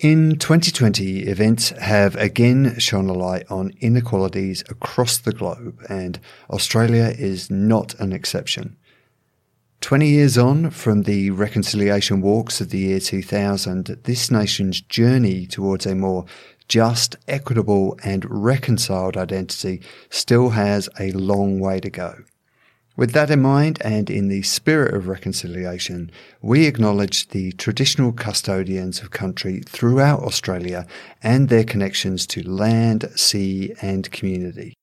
[0.00, 6.18] In 2020, events have again shone a light on inequalities across the globe, and
[6.50, 8.76] Australia is not an exception.
[9.82, 15.86] 20 years on from the reconciliation walks of the year 2000, this nation's journey towards
[15.86, 16.24] a more
[16.66, 19.80] just, equitable, and reconciled identity
[20.10, 22.16] still has a long way to go.
[22.96, 29.00] With that in mind, and in the spirit of reconciliation, we acknowledge the traditional custodians
[29.00, 30.86] of country throughout Australia
[31.20, 34.74] and their connections to land, sea, and community.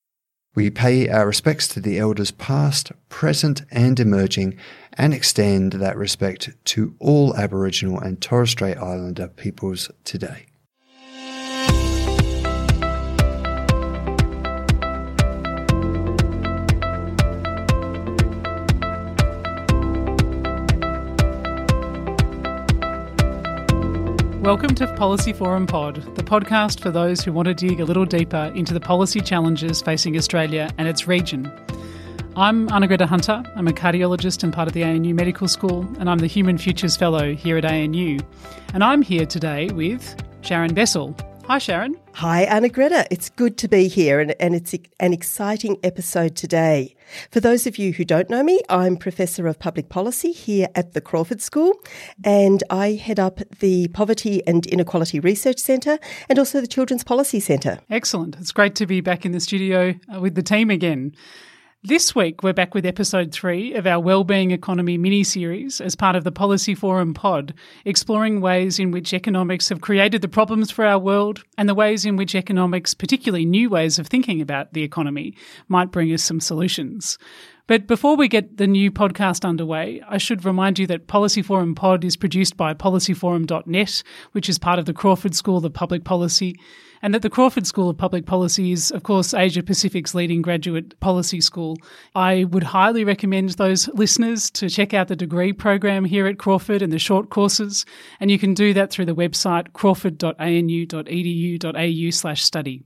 [0.53, 4.57] We pay our respects to the elders past, present, and emerging,
[4.95, 10.47] and extend that respect to all Aboriginal and Torres Strait Islander peoples today.
[24.42, 28.06] Welcome to Policy Forum Pod, the podcast for those who want to dig a little
[28.06, 31.52] deeper into the policy challenges facing Australia and its region.
[32.36, 33.44] I'm Arnagretta Hunter.
[33.56, 36.97] I'm a cardiologist and part of the ANU Medical School, and I'm the Human Futures
[36.97, 38.17] Fellow here at ANU.
[38.73, 41.16] And I'm here today with Sharon Bessell.
[41.52, 41.97] Hi, Sharon.
[42.13, 43.07] Hi, Arnagretta.
[43.11, 46.95] It's good to be here, and, and it's an exciting episode today.
[47.30, 50.94] For those of you who don't know me, I'm Professor of Public Policy here at
[50.94, 51.73] the Crawford School,
[52.23, 57.41] and I head up the Poverty and Inequality Research Centre and also the Children's Policy
[57.41, 57.79] Centre.
[57.89, 58.38] Excellent.
[58.39, 61.13] It's great to be back in the studio uh, with the team again.
[61.84, 66.16] This week, we're back with episode three of our Wellbeing Economy mini series as part
[66.16, 67.56] of the Policy Forum pod,
[67.86, 72.06] exploring ways in which economics have created the problems for our world and the ways
[72.06, 75.36] in which economics, particularly new ways of thinking about the economy,
[75.69, 77.18] might bring us some solutions.
[77.66, 81.74] But before we get the new podcast underway, I should remind you that Policy Forum
[81.74, 84.03] Pod is produced by policyforum.net,
[84.34, 86.59] which is part of the Crawford School of Public Policy,
[87.01, 91.00] and that the Crawford School of Public Policy is, of course, Asia Pacific's leading graduate
[91.00, 91.78] policy school.
[92.16, 96.81] I would highly recommend those listeners to check out the degree program here at Crawford
[96.81, 97.85] and the short courses,
[98.19, 102.84] and you can do that through the website crawford.anu.edu.au slash study.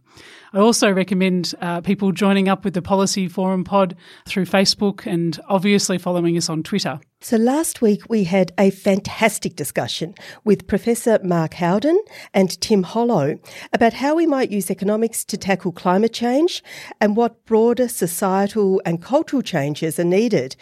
[0.54, 3.96] I also recommend uh, people joining up with the Policy Forum pod
[4.28, 7.00] through Facebook and obviously following us on Twitter.
[7.22, 10.14] So last week we had a fantastic discussion
[10.44, 12.00] with Professor Mark Howden
[12.34, 13.40] and Tim Hollo
[13.74, 16.64] about how we might use economics to tackle climate change
[17.02, 20.56] and what broader societal and cultural changes are needed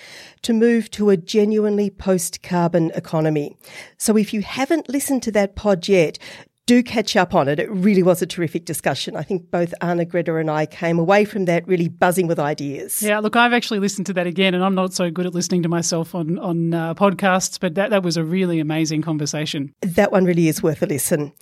[0.43, 3.57] to move to a genuinely post-carbon economy.
[3.97, 6.17] So if you haven't listened to that pod yet,
[6.65, 7.59] do catch up on it.
[7.59, 9.15] It really was a terrific discussion.
[9.15, 13.01] I think both Arnagretta and I came away from that really buzzing with ideas.
[13.01, 15.63] Yeah, look, I've actually listened to that again, and I'm not so good at listening
[15.63, 19.73] to myself on on uh, podcasts, but that that was a really amazing conversation.
[19.81, 21.33] That one really is worth a listen.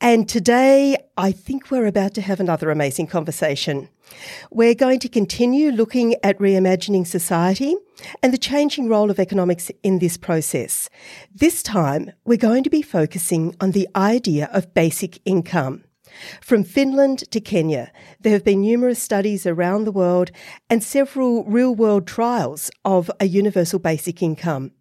[0.00, 3.88] And today, I think we're about to have another amazing conversation.
[4.50, 7.76] We're going to continue looking at reimagining society
[8.22, 10.88] and the changing role of economics in this process.
[11.34, 15.84] This time, we're going to be focusing on the idea of basic income.
[16.40, 20.30] From Finland to Kenya, there have been numerous studies around the world
[20.70, 24.72] and several real world trials of a universal basic income.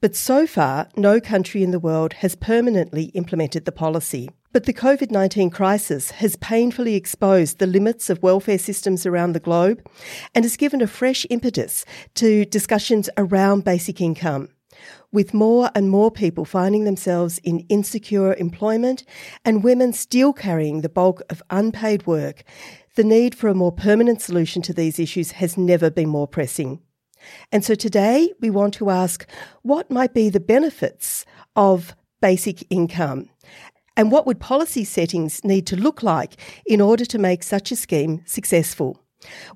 [0.00, 4.30] But so far, no country in the world has permanently implemented the policy.
[4.52, 9.38] But the COVID 19 crisis has painfully exposed the limits of welfare systems around the
[9.38, 9.86] globe
[10.34, 11.84] and has given a fresh impetus
[12.14, 14.48] to discussions around basic income.
[15.12, 19.04] With more and more people finding themselves in insecure employment
[19.44, 22.42] and women still carrying the bulk of unpaid work,
[22.96, 26.80] the need for a more permanent solution to these issues has never been more pressing.
[27.52, 29.28] And so today we want to ask
[29.62, 31.24] what might be the benefits
[31.54, 33.30] of basic income
[34.00, 37.76] and what would policy settings need to look like in order to make such a
[37.76, 38.98] scheme successful?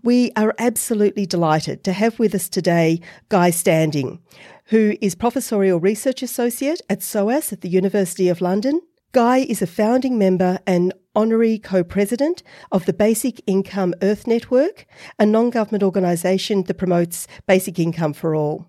[0.02, 3.00] We are absolutely delighted to have with us today
[3.30, 4.20] Guy Standing,
[4.66, 8.82] who is Professorial Research Associate at SOAS at the University of London.
[9.12, 14.84] Guy is a founding member and honorary co-president of the Basic Income Earth Network,
[15.18, 18.66] a non-government organisation that promotes basic income for all.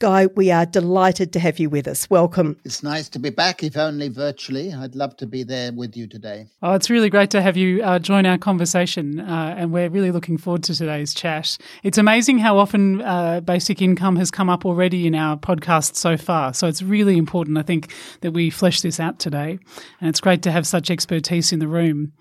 [0.00, 2.08] Guy, we are delighted to have you with us.
[2.08, 2.56] Welcome.
[2.64, 4.72] It's nice to be back, if only virtually.
[4.72, 6.46] I'd love to be there with you today.
[6.62, 10.12] Oh, it's really great to have you uh, join our conversation, uh, and we're really
[10.12, 11.58] looking forward to today's chat.
[11.82, 16.16] It's amazing how often uh, basic income has come up already in our podcast so
[16.16, 16.54] far.
[16.54, 19.58] So it's really important, I think, that we flesh this out today,
[20.00, 22.12] and it's great to have such expertise in the room.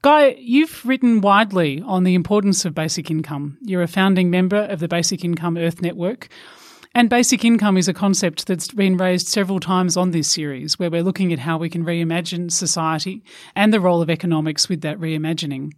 [0.00, 3.58] Guy, you've written widely on the importance of basic income.
[3.60, 6.30] You're a founding member of the Basic Income Earth Network.
[6.94, 10.90] And basic income is a concept that's been raised several times on this series, where
[10.90, 13.22] we're looking at how we can reimagine society
[13.54, 15.72] and the role of economics with that reimagining.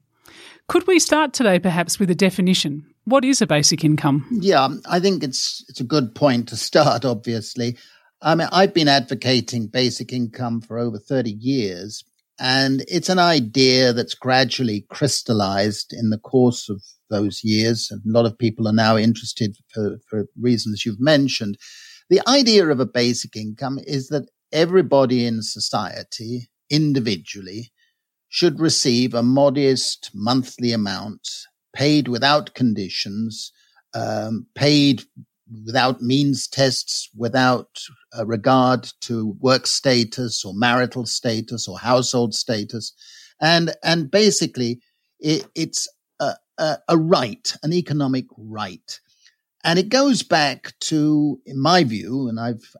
[0.69, 2.87] Could we start today perhaps with a definition?
[3.05, 4.27] What is a basic income?
[4.31, 7.77] Yeah, I think it's it's a good point to start, obviously.
[8.23, 12.05] I mean, I've been advocating basic income for over 30 years,
[12.39, 16.83] and it's an idea that's gradually crystallized in the course of
[17.13, 17.93] those years.
[17.93, 21.57] A lot of people are now interested for, for reasons you've mentioned.
[22.11, 27.73] The idea of a basic income is that everybody in society, individually,
[28.29, 31.29] should receive a modest monthly amount
[31.75, 33.53] paid without conditions,
[33.95, 35.03] um, paid
[35.67, 37.69] without means tests, without
[38.19, 42.93] uh, regard to work status or marital status or household status.
[43.41, 44.81] And, and basically
[45.21, 45.89] it, it's
[46.59, 49.01] a, a right, an economic right.
[49.65, 52.75] And it goes back to, in my view, and I've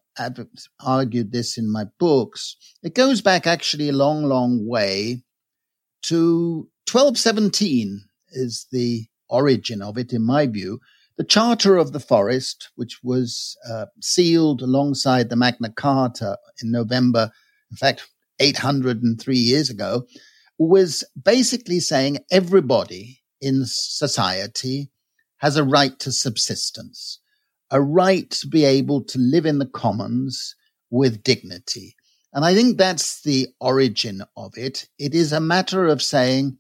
[0.85, 5.23] argued this in my books, it goes back actually a long, long way
[6.03, 8.03] to 1217
[8.33, 10.81] is the origin of it, in my view.
[11.17, 17.31] The Charter of the Forest, which was uh, sealed alongside the Magna Carta in November,
[17.71, 18.09] in fact,
[18.41, 20.05] 803 years ago,
[20.59, 24.91] was basically saying everybody in society
[25.39, 27.19] has a right to subsistence,
[27.71, 30.55] a right to be able to live in the commons
[30.91, 31.97] with dignity.
[32.33, 34.89] And I think that's the origin of it.
[34.99, 36.57] It is a matter of saying,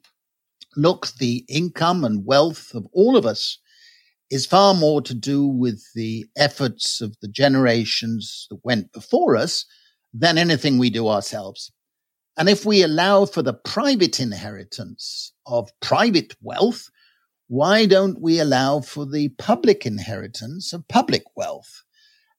[0.77, 3.59] look, the income and wealth of all of us
[4.31, 9.65] is far more to do with the efforts of the generations that went before us
[10.13, 11.71] than anything we do ourselves.
[12.37, 16.89] And if we allow for the private inheritance of private wealth,
[17.49, 21.83] why don't we allow for the public inheritance of public wealth?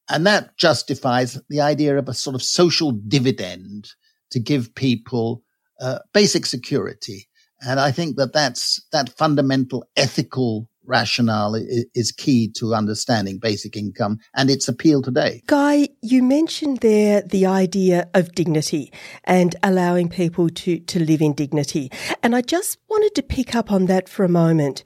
[0.10, 3.92] And that justifies the idea of a sort of social dividend
[4.31, 5.44] to give people
[5.80, 7.30] uh, basic security.
[7.62, 14.19] And I think that that's that fundamental ethical rationale is key to understanding basic income
[14.35, 15.41] and its appeal today.
[15.47, 18.91] Guy, you mentioned there the idea of dignity
[19.24, 21.91] and allowing people to, to live in dignity.
[22.21, 24.83] And I just wanted to pick up on that for a moment.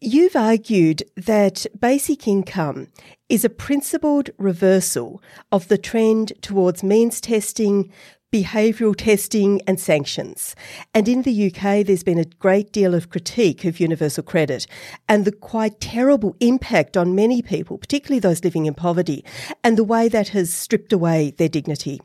[0.00, 2.86] You've argued that basic income
[3.28, 5.20] is a principled reversal
[5.50, 7.92] of the trend towards means testing,
[8.32, 10.54] behavioural testing and sanctions.
[10.92, 14.66] And in the UK, there's been a great deal of critique of universal credit
[15.08, 19.24] and the quite terrible impact on many people, particularly those living in poverty,
[19.64, 22.00] and the way that has stripped away their dignity.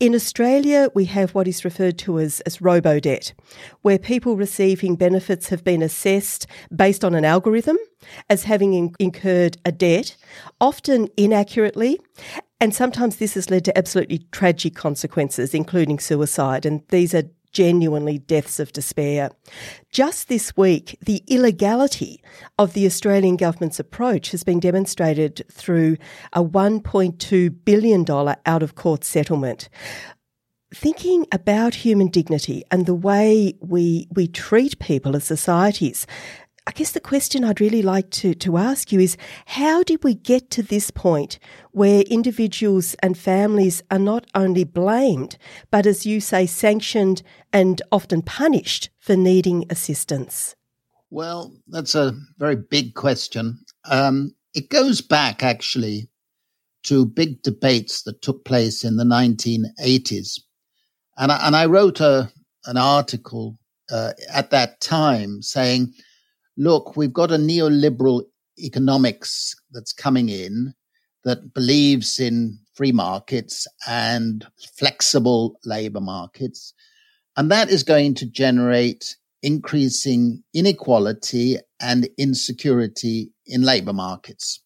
[0.00, 3.32] In Australia, we have what is referred to as, as robo debt,
[3.82, 7.78] where people receiving benefits have been assessed based on an algorithm
[8.28, 10.16] as having in- incurred a debt,
[10.60, 12.00] often inaccurately,
[12.60, 16.64] and sometimes this has led to absolutely tragic consequences, including suicide.
[16.64, 19.30] And these are genuinely deaths of despair.
[19.90, 22.22] Just this week, the illegality
[22.58, 25.96] of the Australian government's approach has been demonstrated through
[26.34, 28.04] a $1.2 billion
[28.44, 29.68] out of court settlement.
[30.74, 36.04] Thinking about human dignity and the way we, we treat people as societies,
[36.66, 40.14] I guess the question I'd really like to, to ask you is how did we
[40.14, 41.38] get to this point
[41.72, 45.36] where individuals and families are not only blamed,
[45.70, 50.56] but as you say, sanctioned and often punished for needing assistance?
[51.10, 53.58] Well, that's a very big question.
[53.84, 56.08] Um, it goes back actually
[56.84, 60.40] to big debates that took place in the 1980s.
[61.18, 62.32] And I, and I wrote a,
[62.64, 63.58] an article
[63.90, 65.92] uh, at that time saying,
[66.56, 68.24] look, we've got a neoliberal
[68.58, 70.74] economics that's coming in
[71.24, 74.46] that believes in free markets and
[74.76, 76.74] flexible labor markets.
[77.36, 84.60] And that is going to generate increasing inequality and insecurity in labor markets.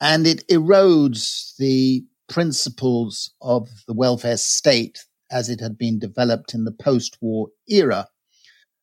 [0.00, 6.64] And it erodes the principles of the welfare state as it had been developed in
[6.64, 8.06] the post-war era.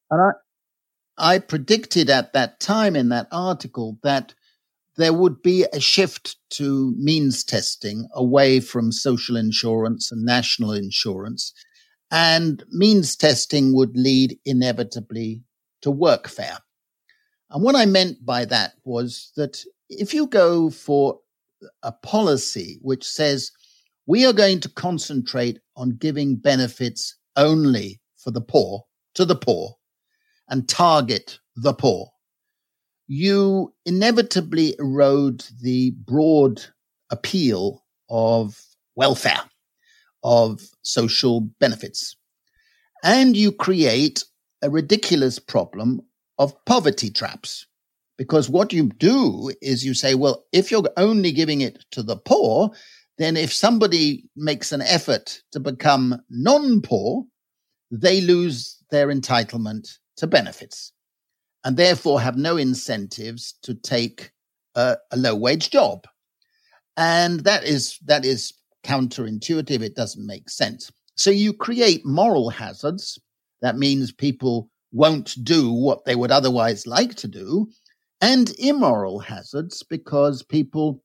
[0.09, 0.33] And
[1.17, 4.33] I, predicted at that time in that article that
[4.97, 11.53] there would be a shift to means testing away from social insurance and national insurance.
[12.11, 15.43] And means testing would lead inevitably
[15.81, 16.59] to workfare.
[17.49, 21.19] And what I meant by that was that if you go for
[21.83, 23.51] a policy which says
[24.05, 29.75] we are going to concentrate on giving benefits only for the poor to the poor
[30.49, 32.09] and target the poor,
[33.07, 36.61] you inevitably erode the broad
[37.09, 38.59] appeal of
[38.95, 39.41] welfare,
[40.23, 42.15] of social benefits.
[43.03, 44.23] And you create
[44.61, 46.01] a ridiculous problem
[46.39, 47.67] of poverty traps.
[48.17, 52.15] Because what you do is you say, well, if you're only giving it to the
[52.15, 52.71] poor,
[53.17, 57.25] then if somebody makes an effort to become non poor,
[57.91, 60.91] they lose their entitlement to benefits
[61.63, 64.31] and therefore have no incentives to take
[64.75, 66.05] a, a low wage job.
[66.97, 68.53] And that is, that is
[68.83, 69.81] counterintuitive.
[69.81, 70.91] It doesn't make sense.
[71.15, 73.19] So you create moral hazards.
[73.61, 77.67] That means people won't do what they would otherwise like to do
[78.21, 81.03] and immoral hazards because people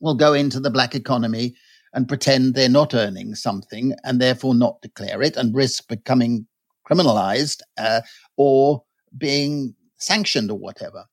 [0.00, 1.54] will go into the black economy
[1.94, 6.46] and pretend they're not earning something and therefore not declare it and risk becoming
[6.88, 8.00] criminalized uh,
[8.36, 8.82] or
[9.16, 11.04] being sanctioned or whatever.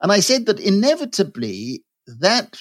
[0.00, 2.58] And I said that inevitably that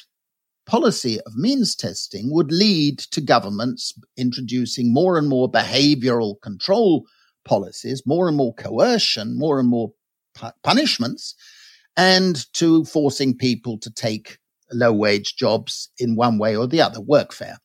[0.66, 7.06] policy of means testing would lead to governments introducing more and more behavioral control
[7.44, 9.92] policies, more and more coercion, more and more
[10.34, 11.36] pu- punishments,
[11.96, 14.40] and to forcing people to take
[14.72, 17.58] low wage jobs in one way or the other, workfare.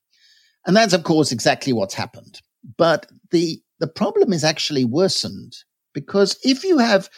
[0.67, 2.43] And that's, of course, exactly what's happened.
[2.77, 5.57] But the, the problem is actually worsened
[5.95, 7.09] because if you have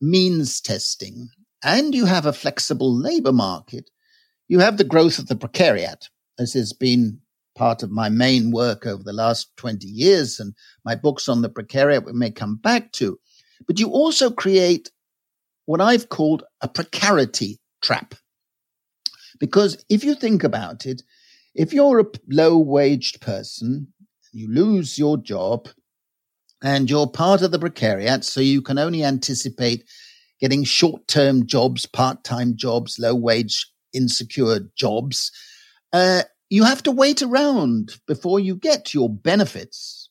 [0.00, 1.28] means testing
[1.62, 3.90] and you have a flexible labor market,
[4.48, 6.08] you have the growth of the precariat.
[6.38, 7.20] This has been
[7.54, 11.50] part of my main work over the last 20 years and my books on the
[11.50, 13.18] precariat we may come back to.
[13.66, 14.90] But you also create
[15.66, 18.14] what I've called a precarity trap.
[19.38, 21.02] Because if you think about it,
[21.54, 23.92] if you're a low waged person,
[24.32, 25.68] you lose your job,
[26.62, 29.84] and you're part of the precariat, so you can only anticipate
[30.40, 35.30] getting short term jobs, part time jobs, low wage, insecure jobs.
[35.92, 40.10] Uh, you have to wait around before you get your benefits.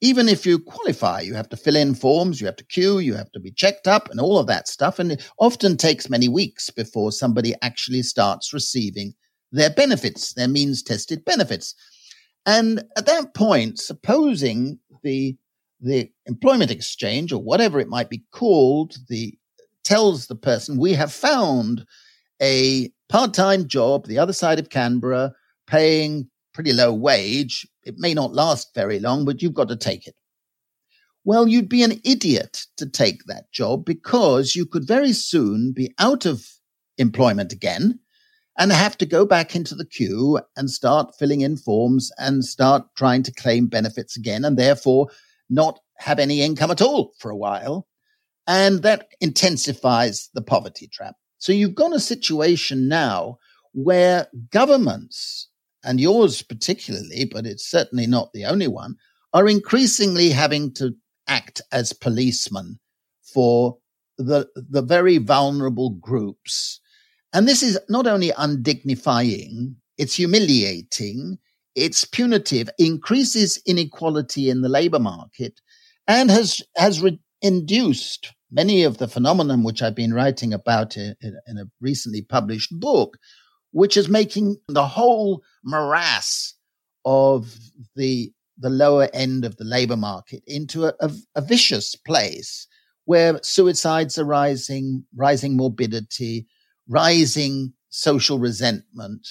[0.00, 3.12] Even if you qualify, you have to fill in forms, you have to queue, you
[3.14, 4.98] have to be checked up, and all of that stuff.
[4.98, 9.12] And it often takes many weeks before somebody actually starts receiving
[9.52, 11.74] their benefits, their means tested benefits.
[12.50, 15.36] And at that point, supposing the
[15.80, 19.38] the employment exchange or whatever it might be called, the
[19.84, 21.86] tells the person we have found
[22.42, 25.32] a part-time job the other side of Canberra
[25.68, 27.68] paying pretty low wage.
[27.84, 30.16] It may not last very long, but you've got to take it.
[31.24, 35.94] Well, you'd be an idiot to take that job because you could very soon be
[36.00, 36.44] out of
[36.98, 37.99] employment again
[38.60, 42.84] and have to go back into the queue and start filling in forms and start
[42.94, 44.44] trying to claim benefits again.
[44.44, 45.08] And therefore
[45.48, 47.88] not have any income at all for a while.
[48.46, 51.14] And that intensifies the poverty trap.
[51.38, 53.38] So you've got a situation now
[53.72, 55.48] where governments,
[55.82, 58.96] and yours particularly, but it's certainly not the only one,
[59.32, 60.94] are increasingly having to
[61.28, 62.78] act as policemen
[63.22, 63.78] for
[64.18, 66.79] the, the very vulnerable groups.
[67.32, 71.38] And this is not only undignifying, it's humiliating,
[71.74, 75.60] it's punitive, increases inequality in the labor market,
[76.08, 81.14] and has has re- induced many of the phenomenon which I've been writing about in,
[81.22, 83.16] in a recently published book,
[83.70, 86.54] which is making the whole morass
[87.04, 87.54] of
[87.94, 92.66] the the lower end of the labor market into a, a, a vicious place
[93.06, 96.46] where suicides are rising, rising morbidity,
[96.90, 99.26] rising social resentment,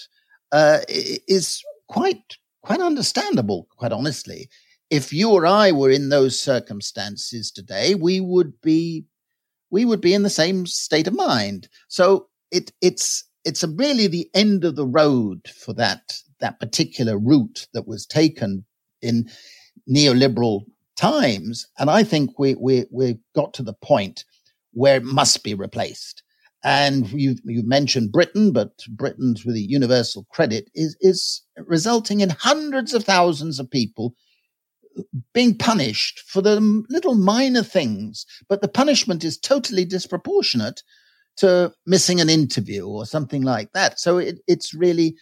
[0.51, 4.49] uh, is quite quite understandable, quite honestly.
[4.89, 9.05] If you or I were in those circumstances today, we would be
[9.69, 11.69] we would be in the same state of mind.
[11.87, 17.67] So it it's it's really the end of the road for that that particular route
[17.73, 18.65] that was taken
[19.01, 19.29] in
[19.89, 20.63] neoliberal
[20.95, 24.25] times, and I think we we we got to the point
[24.73, 26.23] where it must be replaced.
[26.63, 32.31] And you, you mentioned Britain, but Britain's with the universal credit is, is resulting in
[32.31, 34.13] hundreds of thousands of people
[35.33, 40.83] being punished for the little minor things, but the punishment is totally disproportionate
[41.37, 43.99] to missing an interview or something like that.
[43.99, 45.15] So it, it's really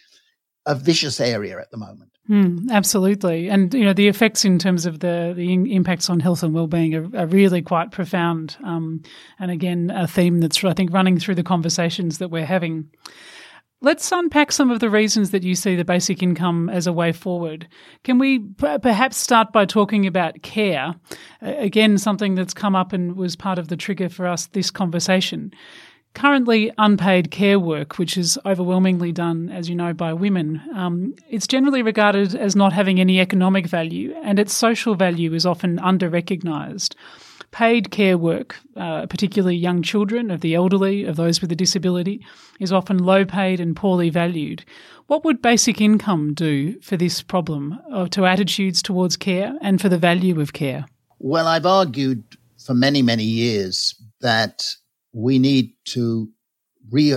[0.68, 2.10] a vicious area at the moment.
[2.28, 6.42] Mm, absolutely, and you know the effects in terms of the the impacts on health
[6.42, 8.58] and well-being are, are really quite profound.
[8.62, 9.02] Um,
[9.38, 12.90] and again, a theme that's I think running through the conversations that we're having.
[13.80, 17.12] Let's unpack some of the reasons that you see the basic income as a way
[17.12, 17.68] forward.
[18.02, 20.96] Can we p- perhaps start by talking about care?
[21.40, 24.72] Uh, again, something that's come up and was part of the trigger for us this
[24.72, 25.52] conversation.
[26.18, 31.46] Currently, unpaid care work, which is overwhelmingly done, as you know, by women, um, it's
[31.46, 36.08] generally regarded as not having any economic value, and its social value is often under
[36.08, 36.96] recognised.
[37.52, 42.26] Paid care work, uh, particularly young children, of the elderly, of those with a disability,
[42.58, 44.64] is often low paid and poorly valued.
[45.06, 49.80] What would basic income do for this problem, or uh, to attitudes towards care and
[49.80, 50.86] for the value of care?
[51.20, 52.24] Well, I've argued
[52.58, 54.64] for many, many years that
[55.12, 56.28] we need to
[56.90, 57.16] re,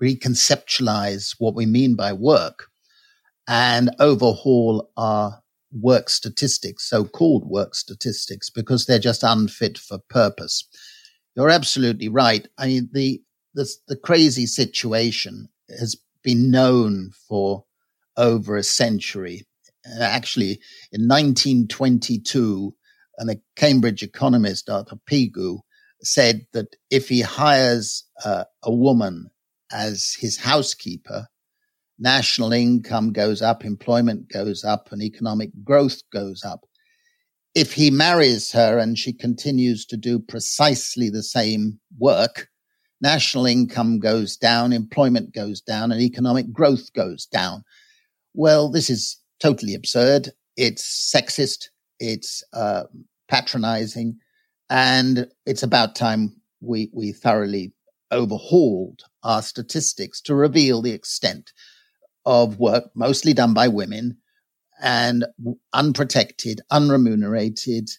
[0.00, 2.66] reconceptualize what we mean by work
[3.48, 5.40] and overhaul our
[5.72, 10.66] work statistics, so-called work statistics, because they're just unfit for purpose.
[11.36, 12.46] You're absolutely right.
[12.58, 13.22] I mean, the,
[13.54, 17.64] the, the crazy situation has been known for
[18.16, 19.46] over a century.
[20.00, 20.60] Actually,
[20.92, 22.74] in 1922,
[23.20, 25.60] and a Cambridge economist, Arthur Pigou,
[26.02, 29.30] said that if he hires uh, a woman
[29.72, 31.26] as his housekeeper,
[31.98, 36.64] national income goes up, employment goes up, and economic growth goes up.
[37.54, 42.48] If he marries her and she continues to do precisely the same work,
[43.00, 47.64] national income goes down, employment goes down, and economic growth goes down.
[48.34, 50.30] Well, this is totally absurd.
[50.56, 51.68] It's sexist.
[51.98, 52.84] It's uh,
[53.28, 54.18] patronizing.
[54.70, 57.72] And it's about time we, we thoroughly
[58.12, 61.52] overhauled our statistics to reveal the extent
[62.24, 64.18] of work mostly done by women
[64.80, 65.26] and
[65.72, 67.90] unprotected, unremunerated,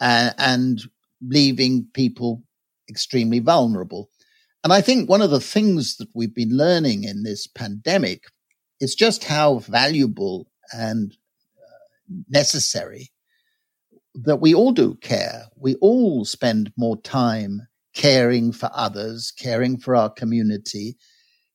[0.00, 0.80] uh, and
[1.20, 2.42] leaving people
[2.88, 4.08] extremely vulnerable.
[4.62, 8.24] And I think one of the things that we've been learning in this pandemic
[8.80, 11.16] is just how valuable and
[11.58, 13.10] uh, necessary
[14.14, 15.44] that we all do care.
[15.56, 17.62] We all spend more time
[17.94, 20.96] caring for others, caring for our community,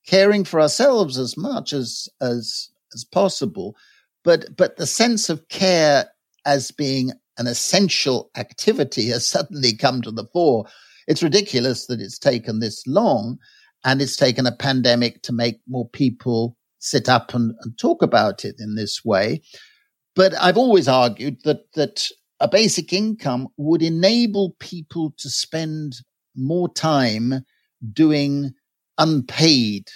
[0.07, 3.75] caring for ourselves as much as as as possible.
[4.23, 6.09] But but the sense of care
[6.45, 10.65] as being an essential activity has suddenly come to the fore.
[11.07, 13.37] It's ridiculous that it's taken this long
[13.83, 18.43] and it's taken a pandemic to make more people sit up and, and talk about
[18.43, 19.41] it in this way.
[20.15, 25.97] But I've always argued that that a basic income would enable people to spend
[26.35, 27.45] more time
[27.93, 28.53] doing
[28.97, 29.89] unpaid,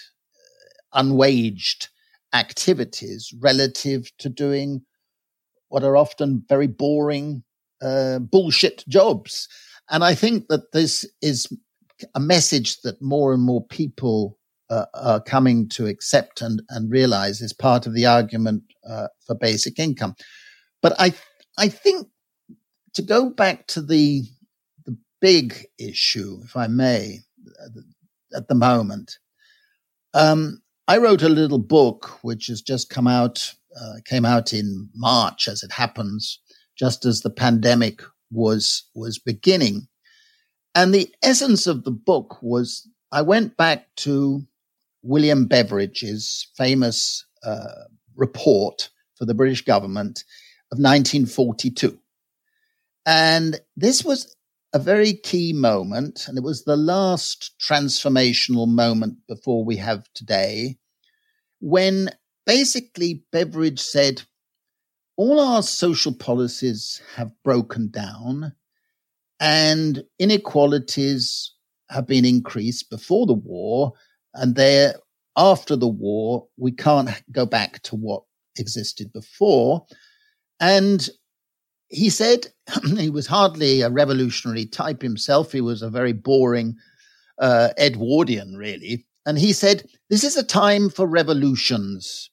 [0.94, 1.90] uh, unwaged
[2.34, 4.82] activities relative to doing
[5.70, 7.44] what are often very boring,
[7.82, 9.48] uh, bullshit jobs.
[9.90, 11.48] And I think that this is
[12.16, 14.38] a message that more and more people
[14.70, 19.36] uh, are coming to accept and, and realize is part of the argument uh, for
[19.36, 20.16] basic income.
[20.82, 21.14] But I,
[21.58, 22.08] I think
[22.94, 24.24] to go back to the
[24.86, 27.20] the big issue, if I may,
[28.36, 29.18] at the moment,
[30.14, 34.90] um, I wrote a little book which has just come out, uh, came out in
[34.96, 36.40] March, as it happens,
[36.78, 39.88] just as the pandemic was was beginning,
[40.76, 44.46] and the essence of the book was I went back to
[45.02, 50.24] William Beveridge's famous uh, report for the British government
[50.72, 51.98] of 1942.
[53.06, 54.36] And this was
[54.74, 60.78] a very key moment, and it was the last transformational moment before we have today,
[61.60, 62.10] when
[62.46, 64.24] basically Beveridge said,
[65.18, 68.54] all our social policies have broken down
[69.40, 71.54] and inequalities
[71.90, 73.92] have been increased before the war
[74.34, 74.96] and there
[75.36, 78.24] after the war we can't go back to what
[78.58, 79.86] existed before.
[80.60, 81.10] And
[81.90, 82.48] he said
[82.98, 85.52] he was hardly a revolutionary type himself.
[85.52, 86.76] He was a very boring
[87.40, 89.06] uh, Edwardian, really.
[89.26, 92.30] And he said, This is a time for revolutions,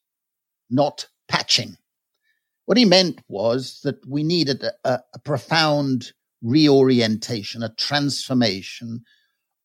[0.70, 1.76] not patching.
[2.66, 9.02] What he meant was that we needed a, a profound reorientation, a transformation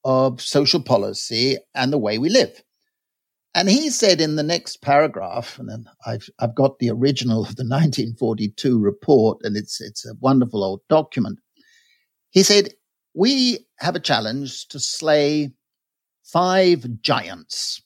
[0.03, 2.63] of social policy and the way we live.
[3.53, 7.55] And he said in the next paragraph, and then I've, I've got the original of
[7.57, 11.39] the 1942 report, and it's, it's a wonderful old document.
[12.29, 12.69] He said,
[13.13, 15.51] we have a challenge to slay
[16.23, 17.81] five giants.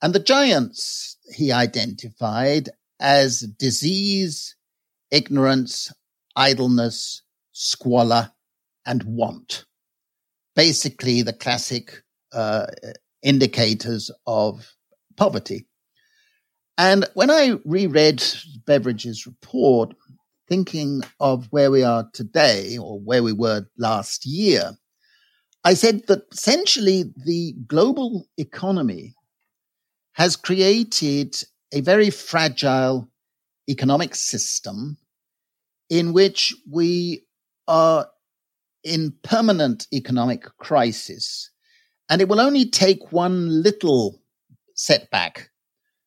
[0.00, 2.68] And the giants he identified
[3.00, 4.54] as disease,
[5.10, 5.92] ignorance,
[6.36, 7.22] idleness,
[7.52, 8.32] squalor,
[8.86, 9.64] and want.
[10.54, 12.66] Basically, the classic uh,
[13.22, 14.74] indicators of
[15.16, 15.66] poverty.
[16.78, 18.22] And when I reread
[18.66, 19.94] Beveridge's report,
[20.48, 24.72] thinking of where we are today or where we were last year,
[25.64, 29.14] I said that essentially the global economy
[30.14, 31.36] has created
[31.72, 33.08] a very fragile
[33.68, 34.98] economic system
[35.88, 37.24] in which we
[37.68, 38.08] are
[38.82, 41.50] in permanent economic crisis.
[42.12, 44.20] And it will only take one little
[44.74, 45.48] setback,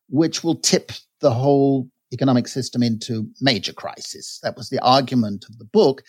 [0.08, 4.40] which will tip the whole economic system into major crisis.
[4.44, 6.04] That was the argument of the book.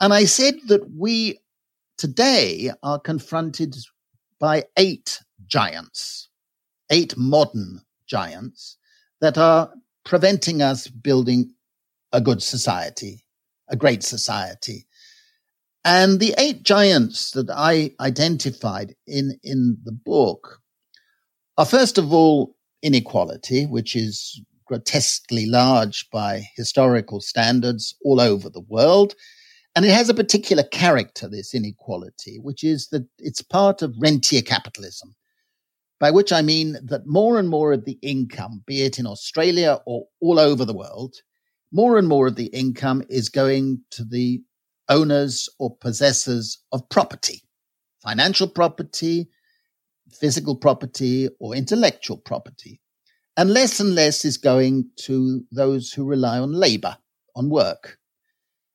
[0.00, 1.38] And I said that we
[1.98, 3.76] today are confronted
[4.40, 6.30] by eight giants,
[6.90, 8.76] eight modern giants
[9.20, 9.72] that are
[10.04, 11.54] preventing us building
[12.12, 13.24] a good society,
[13.68, 14.87] a great society.
[15.90, 20.60] And the eight giants that I identified in, in the book
[21.56, 28.60] are first of all inequality, which is grotesquely large by historical standards all over the
[28.68, 29.14] world.
[29.74, 34.42] And it has a particular character, this inequality, which is that it's part of rentier
[34.42, 35.16] capitalism,
[35.98, 39.80] by which I mean that more and more of the income, be it in Australia
[39.86, 41.14] or all over the world,
[41.72, 44.42] more and more of the income is going to the
[44.88, 47.42] owners or possessors of property,
[48.02, 49.28] financial property,
[50.10, 52.80] physical property, or intellectual property.
[53.36, 56.96] And less and less is going to those who rely on labor,
[57.36, 57.98] on work.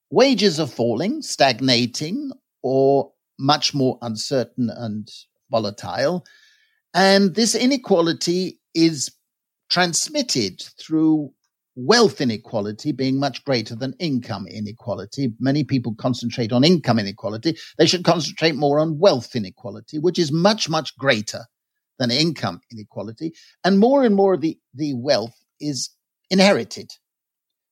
[0.09, 5.11] Wages are falling, stagnating, or much more uncertain and
[5.49, 6.25] volatile.
[6.93, 9.11] And this inequality is
[9.69, 11.33] transmitted through
[11.75, 15.33] wealth inequality being much greater than income inequality.
[15.39, 17.57] Many people concentrate on income inequality.
[17.77, 21.45] They should concentrate more on wealth inequality, which is much, much greater
[21.99, 23.33] than income inequality.
[23.63, 25.89] And more and more of the, the wealth is
[26.29, 26.91] inherited.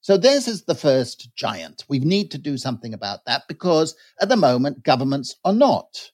[0.02, 1.86] So this is the first giant.
[1.88, 6.12] We need to do something about that because at the moment governments are not.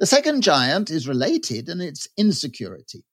[0.00, 3.04] The second giant is related and it's insecurity.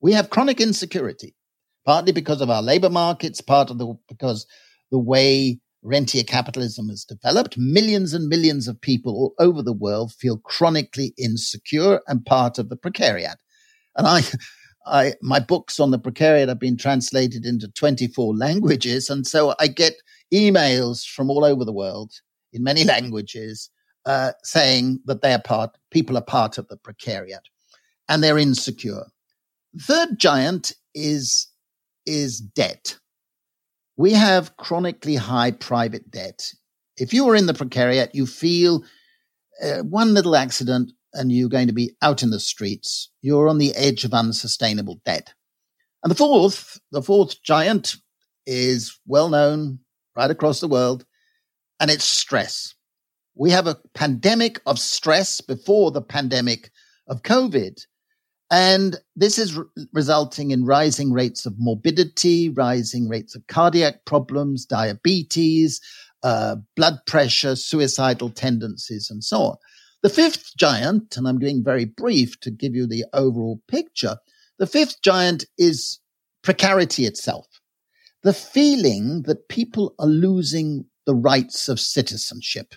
[0.00, 1.36] We have chronic insecurity
[1.84, 4.46] partly because of our labor markets, part of the because
[4.90, 7.56] the way rentier capitalism has developed.
[7.58, 12.70] Millions and millions of people all over the world feel chronically insecure and part of
[12.70, 13.36] the precariat.
[13.96, 14.22] And I,
[14.86, 19.08] I, my books on the precariat have been translated into 24 languages.
[19.10, 19.94] And so I get
[20.32, 22.12] emails from all over the world
[22.52, 23.70] in many languages
[24.06, 27.44] uh, saying that they are part, people are part of the precariat
[28.08, 29.04] and they're insecure.
[29.80, 31.48] Third giant is
[32.06, 32.98] is debt.
[33.96, 36.52] We have chronically high private debt.
[36.96, 38.84] If you are in the precariat, you feel
[39.62, 43.10] uh, one little accident and you're going to be out in the streets.
[43.22, 45.32] You're on the edge of unsustainable debt.
[46.02, 47.96] And the fourth, the fourth giant
[48.46, 49.78] is well known
[50.16, 51.04] right across the world,
[51.80, 52.74] and it's stress.
[53.34, 56.70] We have a pandemic of stress before the pandemic
[57.08, 57.80] of COVID.
[58.50, 64.66] And this is re- resulting in rising rates of morbidity, rising rates of cardiac problems,
[64.66, 65.80] diabetes,
[66.22, 69.56] uh, blood pressure, suicidal tendencies, and so on.
[70.02, 74.18] The fifth giant, and I'm being very brief to give you the overall picture,
[74.58, 75.98] the fifth giant is
[76.42, 77.46] precarity itself.
[78.22, 82.74] The feeling that people are losing the rights of citizenship.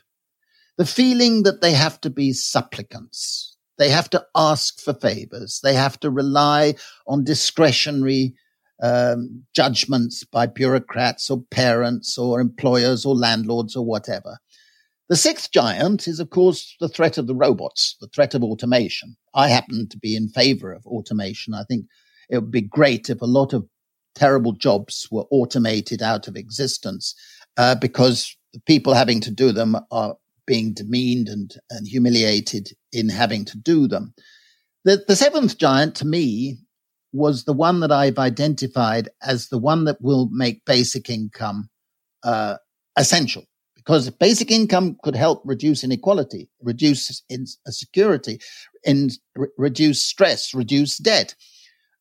[0.78, 5.60] The feeling that they have to be supplicants, they have to ask for favors.
[5.64, 6.76] They have to rely
[7.08, 8.34] on discretionary
[8.82, 14.38] um, judgments by bureaucrats or parents or employers or landlords or whatever.
[15.10, 19.16] The sixth giant is, of course, the threat of the robots, the threat of automation.
[19.34, 21.54] I happen to be in favor of automation.
[21.54, 21.86] I think
[22.30, 23.66] it would be great if a lot of
[24.16, 27.16] terrible jobs were automated out of existence
[27.56, 30.16] uh, because the people having to do them are
[30.48, 34.14] being demeaned and, and humiliated in having to do them.
[34.86, 36.58] The, the seventh giant to me
[37.14, 41.70] was the one that I've identified as the one that will make basic income
[42.24, 42.56] uh,
[42.98, 43.44] essential
[43.76, 48.40] because basic income could help reduce inequality, reduce insecurity,
[48.84, 51.36] in, re- reduce stress, reduce debt.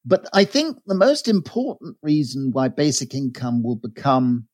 [0.04, 4.48] But I think the most important reason why basic income will become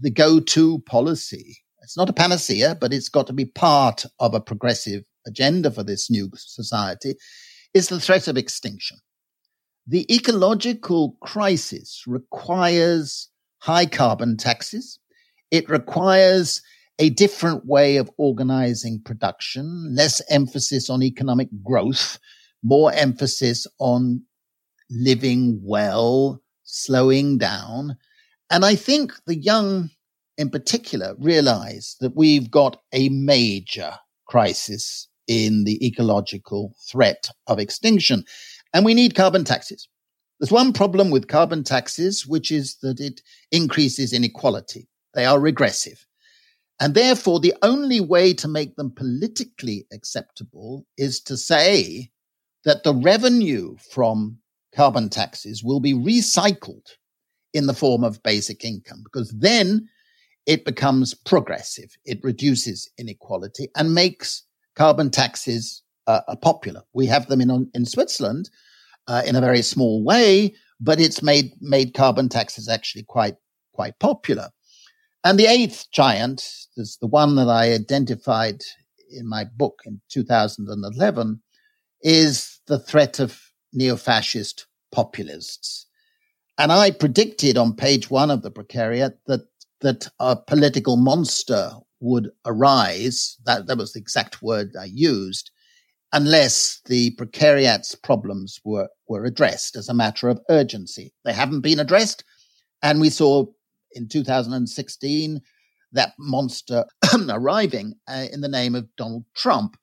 [0.00, 4.40] the go-to policy it's not a panacea, but it's got to be part of a
[4.40, 7.14] progressive agenda for this new society,
[7.74, 8.96] is the threat of extinction.
[9.86, 14.98] The ecological crisis requires high carbon taxes.
[15.52, 16.60] It requires
[16.98, 22.18] a different way of organizing production, less emphasis on economic growth,
[22.64, 24.22] more emphasis on
[24.90, 27.96] living well, slowing down.
[28.50, 29.90] And I think the young
[30.38, 33.92] in particular realize that we've got a major
[34.26, 38.24] crisis in the ecological threat of extinction
[38.74, 39.88] and we need carbon taxes.
[40.38, 44.86] There's one problem with carbon taxes, which is that it increases inequality.
[45.14, 46.04] They are regressive.
[46.78, 52.10] And therefore, the only way to make them politically acceptable is to say
[52.66, 54.38] that the revenue from
[54.74, 56.86] carbon taxes will be recycled
[57.54, 59.88] in the form of basic income, because then
[60.46, 61.96] it becomes progressive.
[62.04, 64.44] It reduces inequality and makes
[64.76, 66.82] carbon taxes uh, popular.
[66.92, 68.48] We have them in, in Switzerland
[69.08, 73.36] uh, in a very small way, but it's made, made carbon taxes actually quite,
[73.72, 74.50] quite popular.
[75.24, 76.44] And the eighth giant
[76.76, 78.62] is the one that I identified
[79.10, 81.42] in my book in 2011
[82.02, 83.40] is the threat of
[83.72, 85.86] neo-fascist populists.
[86.58, 89.46] And I predicted on page one of the Precariat that,
[89.80, 93.36] that a political monster would arise.
[93.44, 95.50] That, that was the exact word I used
[96.12, 101.12] unless the Precariat's problems were, were addressed as a matter of urgency.
[101.24, 102.24] They haven't been addressed.
[102.82, 103.46] And we saw
[103.92, 105.40] in 2016
[105.92, 106.84] that monster
[107.28, 109.76] arriving uh, in the name of Donald Trump.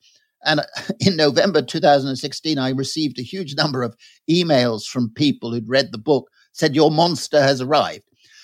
[0.45, 0.63] And uh,
[0.99, 3.95] in November 2016, I received a huge number of
[4.29, 8.03] emails from people who'd read the book, said, Your monster has arrived.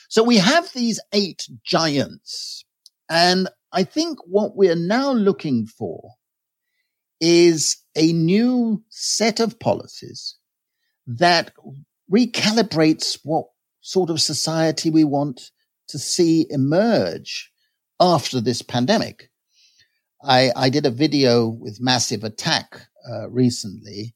[0.10, 2.66] So we have these eight giants.
[3.10, 6.16] And I think what we're now looking for
[7.22, 10.36] is a new set of policies
[11.06, 11.54] that
[12.12, 13.46] recalibrates what
[13.82, 15.52] sort of society we want
[15.90, 17.52] to see emerge
[18.00, 19.30] after this pandemic.
[20.24, 24.16] I, I did a video with Massive Attack uh, recently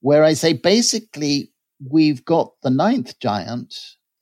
[0.00, 1.52] where I say basically
[1.88, 3.74] we've got the ninth giant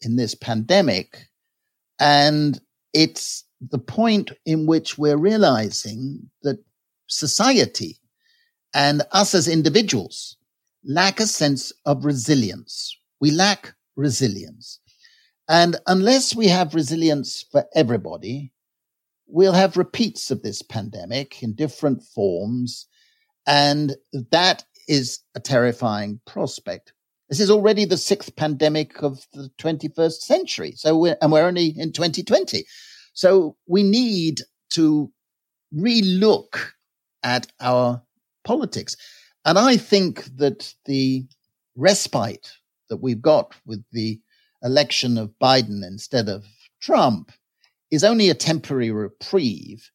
[0.06, 1.28] in this pandemic
[1.98, 2.60] and
[2.92, 6.58] it's the point in which we're realizing that
[7.08, 7.98] society
[8.74, 10.36] and us as individuals
[10.84, 12.96] lack a sense of resilience.
[13.20, 14.78] We lack resilience.
[15.48, 18.52] And unless we have resilience for everybody,
[19.26, 22.86] we'll have repeats of this pandemic in different forms.
[23.46, 23.96] And
[24.30, 26.92] that is a terrifying prospect.
[27.28, 30.72] This is already the sixth pandemic of the 21st century.
[30.76, 32.64] So we're, and we're only in 2020.
[33.14, 35.10] So we need to
[35.74, 36.70] relook
[37.22, 38.02] at our
[38.44, 38.96] politics.
[39.44, 41.26] And I think that the
[41.74, 42.52] respite
[42.88, 44.20] that we've got with the
[44.62, 46.44] election of Biden instead of
[46.80, 47.32] Trump
[47.90, 49.90] is only a temporary reprieve.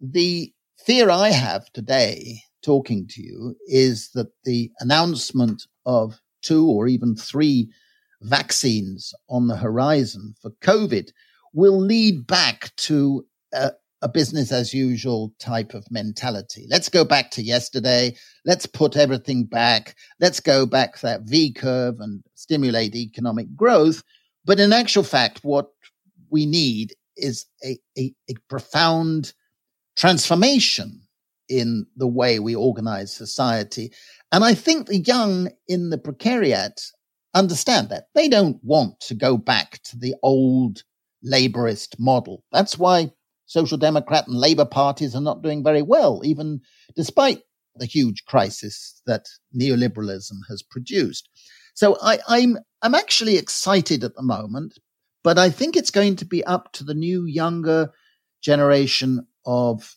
[0.00, 6.86] The fear I have today talking to you is that the announcement of two or
[6.86, 7.68] even three
[8.20, 11.10] vaccines on the horizon for COVID
[11.52, 16.66] will lead back to a, a business as usual type of mentality.
[16.68, 18.16] Let's go back to yesterday.
[18.44, 19.96] Let's put everything back.
[20.20, 24.02] Let's go back that V curve and stimulate economic growth.
[24.44, 25.68] But in actual fact, what
[26.30, 29.34] we need is a, a, a profound
[29.96, 31.01] transformation
[31.52, 33.92] in the way we organize society.
[34.32, 36.80] And I think the young in the precariat
[37.34, 38.04] understand that.
[38.14, 40.82] They don't want to go back to the old
[41.24, 42.42] laborist model.
[42.52, 43.12] That's why
[43.44, 46.60] Social Democrat and Labour parties are not doing very well, even
[46.96, 47.42] despite
[47.76, 51.28] the huge crisis that neoliberalism has produced.
[51.74, 54.78] So I, I'm I'm actually excited at the moment,
[55.22, 57.92] but I think it's going to be up to the new younger
[58.42, 59.96] generation of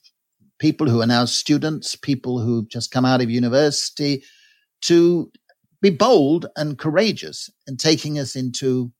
[0.60, 4.24] people who are now students, people who've just come out of university,
[4.82, 5.32] to
[5.82, 8.92] be bold and courageous in taking us into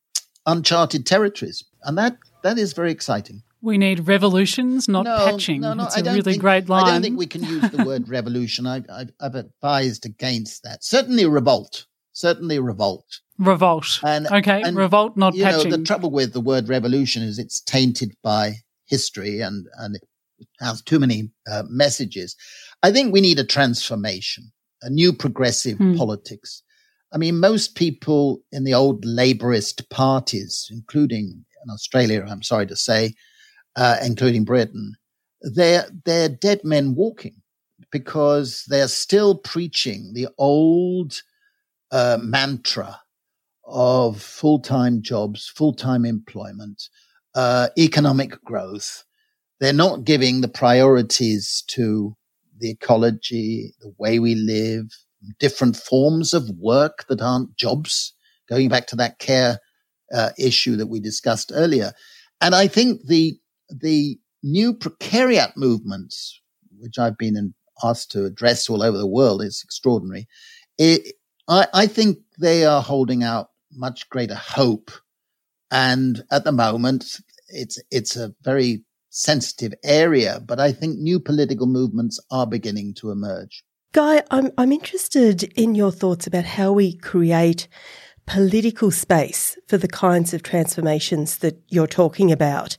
[0.46, 1.64] uncharted territories.
[1.84, 3.42] And that that is very exciting.
[3.62, 5.62] We need revolutions, not no, patching.
[5.62, 6.84] No, no, it's I a don't really think, great line.
[6.84, 8.68] I don't think we can use the word revolution.
[8.68, 10.84] I, I, I've advised against that.
[10.84, 11.88] Certainly revolt.
[12.14, 13.22] Certainly revolt.
[13.40, 14.00] Revolt.
[14.04, 15.72] And, okay, and, revolt, not you patching.
[15.72, 20.00] Know, the trouble with the word revolution is it's tainted by history and, and
[20.60, 22.36] has too many uh, messages.
[22.84, 25.96] I think we need a transformation, a new progressive hmm.
[25.96, 26.62] politics.
[27.14, 32.76] I mean, most people in the old laborist parties, including in Australia, I'm sorry to
[32.76, 33.14] say,
[33.76, 34.96] uh, including Britain,
[35.42, 37.36] they're, they're dead men walking.
[37.92, 41.22] because they're still preaching the old
[41.92, 43.00] uh, mantra
[43.66, 46.90] of full time jobs, full time employment,
[47.36, 49.04] uh, economic growth.
[49.60, 52.16] They're not giving the priorities to
[52.58, 54.88] the ecology, the way we live,
[55.40, 58.14] different forms of work that aren't jobs,
[58.48, 59.60] going back to that care
[60.14, 61.92] uh, issue that we discussed earlier.
[62.42, 63.38] And I think the,
[63.70, 66.40] the new precariat movements,
[66.78, 70.28] which I've been asked to address all over the world, is extraordinary.
[70.78, 71.16] It,
[71.48, 74.92] I, I think they are holding out much greater hope.
[75.72, 78.85] And at the moment, it's, it's a very
[79.16, 83.64] sensitive area, but I think new political movements are beginning to emerge.
[83.94, 87.70] Guy, I'm, I'm interested in your thoughts about how we create
[88.28, 92.76] political space for the kinds of transformations that you're talking about.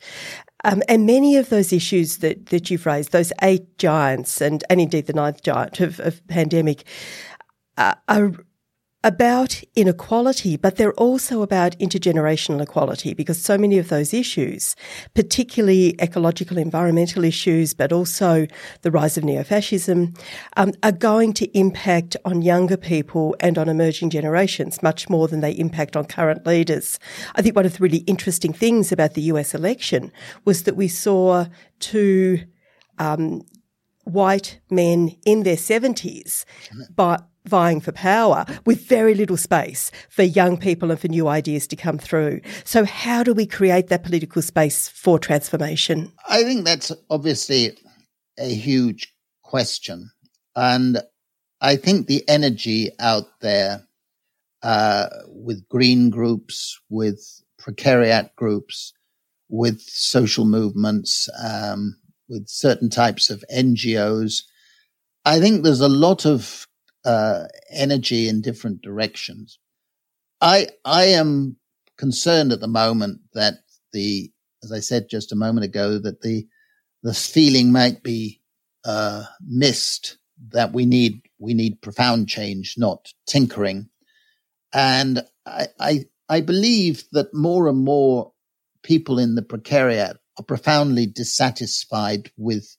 [0.64, 4.78] Um, and many of those issues that, that you've raised, those eight giants and, and
[4.78, 6.84] indeed the ninth giant of, of pandemic,
[7.78, 8.32] uh, are
[9.06, 14.74] about inequality, but they're also about intergenerational equality because so many of those issues,
[15.14, 18.48] particularly ecological, environmental issues, but also
[18.82, 20.12] the rise of neo-fascism,
[20.56, 25.38] um, are going to impact on younger people and on emerging generations much more than
[25.38, 26.98] they impact on current leaders.
[27.36, 30.10] I think one of the really interesting things about the US election
[30.44, 31.46] was that we saw
[31.78, 32.40] two
[32.98, 33.42] um,
[34.02, 36.44] white men in their 70s,
[36.96, 41.66] but vying for power with very little space for young people and for new ideas
[41.68, 42.40] to come through.
[42.64, 46.12] So, how do we create that political space for transformation?
[46.28, 47.76] I think that's obviously
[48.38, 50.10] a huge question.
[50.54, 51.02] And
[51.60, 53.86] I think the energy out there
[54.62, 57.20] uh, with green groups, with
[57.60, 58.92] precariat groups,
[59.48, 61.96] with social movements, um,
[62.28, 64.42] with certain types of NGOs,
[65.24, 66.66] I think there's a lot of
[67.06, 69.58] uh, energy in different directions.
[70.40, 71.56] I I am
[71.96, 73.54] concerned at the moment that
[73.92, 74.30] the,
[74.62, 76.46] as I said just a moment ago, that the
[77.02, 78.40] the feeling might be
[78.84, 80.18] uh, missed
[80.50, 83.88] that we need we need profound change, not tinkering,
[84.74, 88.32] and I, I I believe that more and more
[88.82, 92.76] people in the precariat are profoundly dissatisfied with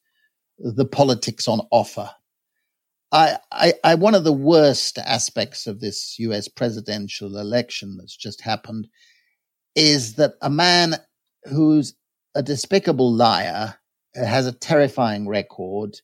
[0.60, 2.10] the politics on offer
[3.12, 8.42] I, I, I, one of the worst aspects of this US presidential election that's just
[8.42, 8.88] happened
[9.76, 10.96] is that a man
[11.46, 11.96] who's
[12.36, 13.76] a despicable liar
[14.16, 15.98] uh, has a terrifying record.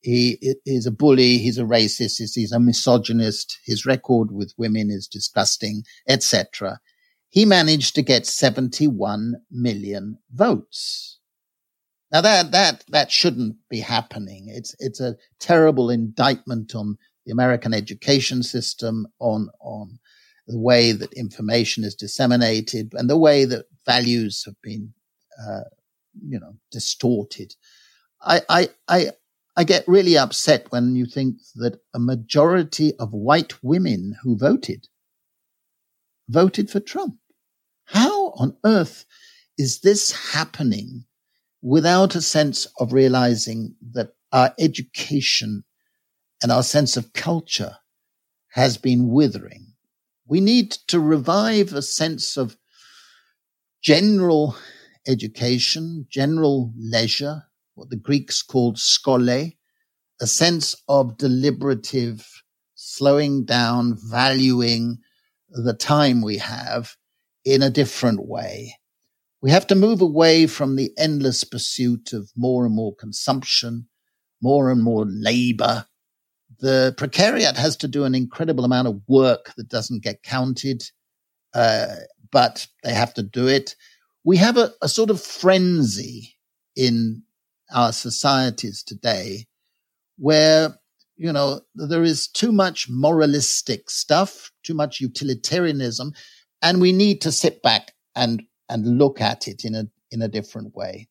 [0.00, 1.38] He is a bully.
[1.38, 2.34] He's a racist.
[2.34, 3.58] He's a misogynist.
[3.64, 6.80] His record with women is disgusting, etc.
[7.28, 11.15] He managed to get 71 million votes.
[12.12, 14.46] Now that that that shouldn't be happening.
[14.48, 19.98] It's it's a terrible indictment on the American education system, on on
[20.46, 24.92] the way that information is disseminated, and the way that values have been,
[25.44, 25.64] uh,
[26.24, 27.54] you know, distorted.
[28.22, 29.10] I I I
[29.56, 34.88] I get really upset when you think that a majority of white women who voted
[36.28, 37.16] voted for Trump.
[37.84, 39.04] How on earth
[39.58, 41.04] is this happening?
[41.66, 45.64] Without a sense of realizing that our education
[46.40, 47.78] and our sense of culture
[48.50, 49.66] has been withering.
[50.28, 52.56] We need to revive a sense of
[53.82, 54.56] general
[55.08, 57.42] education, general leisure,
[57.74, 59.52] what the Greeks called skole,
[60.20, 62.24] a sense of deliberative
[62.76, 64.98] slowing down, valuing
[65.48, 66.94] the time we have
[67.44, 68.76] in a different way.
[69.46, 73.86] We have to move away from the endless pursuit of more and more consumption,
[74.42, 75.86] more and more labor.
[76.58, 80.82] The precariat has to do an incredible amount of work that doesn't get counted,
[81.54, 81.94] uh,
[82.32, 83.76] but they have to do it.
[84.24, 86.34] We have a, a sort of frenzy
[86.74, 87.22] in
[87.72, 89.46] our societies today
[90.18, 90.76] where
[91.14, 96.14] you know, there is too much moralistic stuff, too much utilitarianism,
[96.62, 100.28] and we need to sit back and and look at it in a in a
[100.28, 101.08] different way.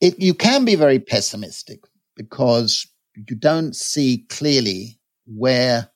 [0.00, 1.80] It, you can be very pessimistic
[2.16, 5.90] because you don't see clearly where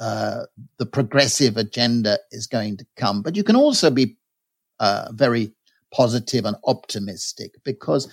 [0.00, 0.42] uh,
[0.78, 4.16] the progressive agenda is going to come, but you can also be
[4.80, 5.52] uh, very
[5.92, 8.08] positive and optimistic because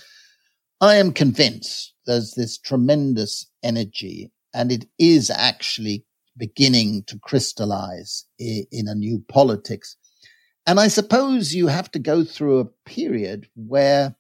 [0.82, 6.06] I am convinced there's this tremendous energy and it is actually
[6.38, 9.96] beginning to crystallize in, in a new politics.
[10.68, 14.16] And I suppose you have to go through a period where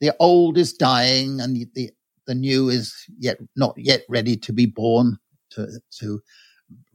[0.00, 1.90] the old is dying and the,
[2.26, 5.18] the new is yet not yet ready to be born.
[5.52, 6.20] To to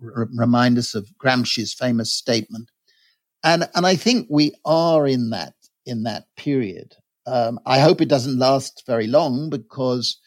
[0.03, 2.69] r- remind us of Gramsci's famous statement,
[3.43, 5.55] and and I think we are in that
[5.87, 6.95] in that period.
[7.25, 10.19] Um, I hope it doesn't last very long because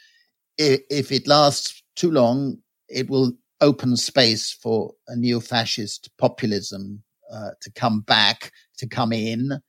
[0.58, 2.58] if, if it lasts too long,
[2.88, 7.02] it will open space for a neo-fascist populism
[7.32, 9.60] uh, to come back, to come in.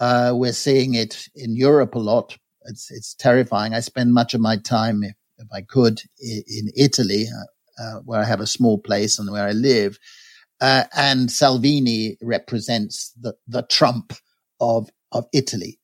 [0.00, 2.36] Uh, we're seeing it in Europe a lot.
[2.66, 3.74] It's it's terrifying.
[3.74, 8.00] I spend much of my time, if, if I could, in, in Italy, uh, uh,
[8.00, 9.98] where I have a small place and where I live.
[10.60, 14.12] Uh, and Salvini represents the the Trump
[14.60, 15.78] of of Italy.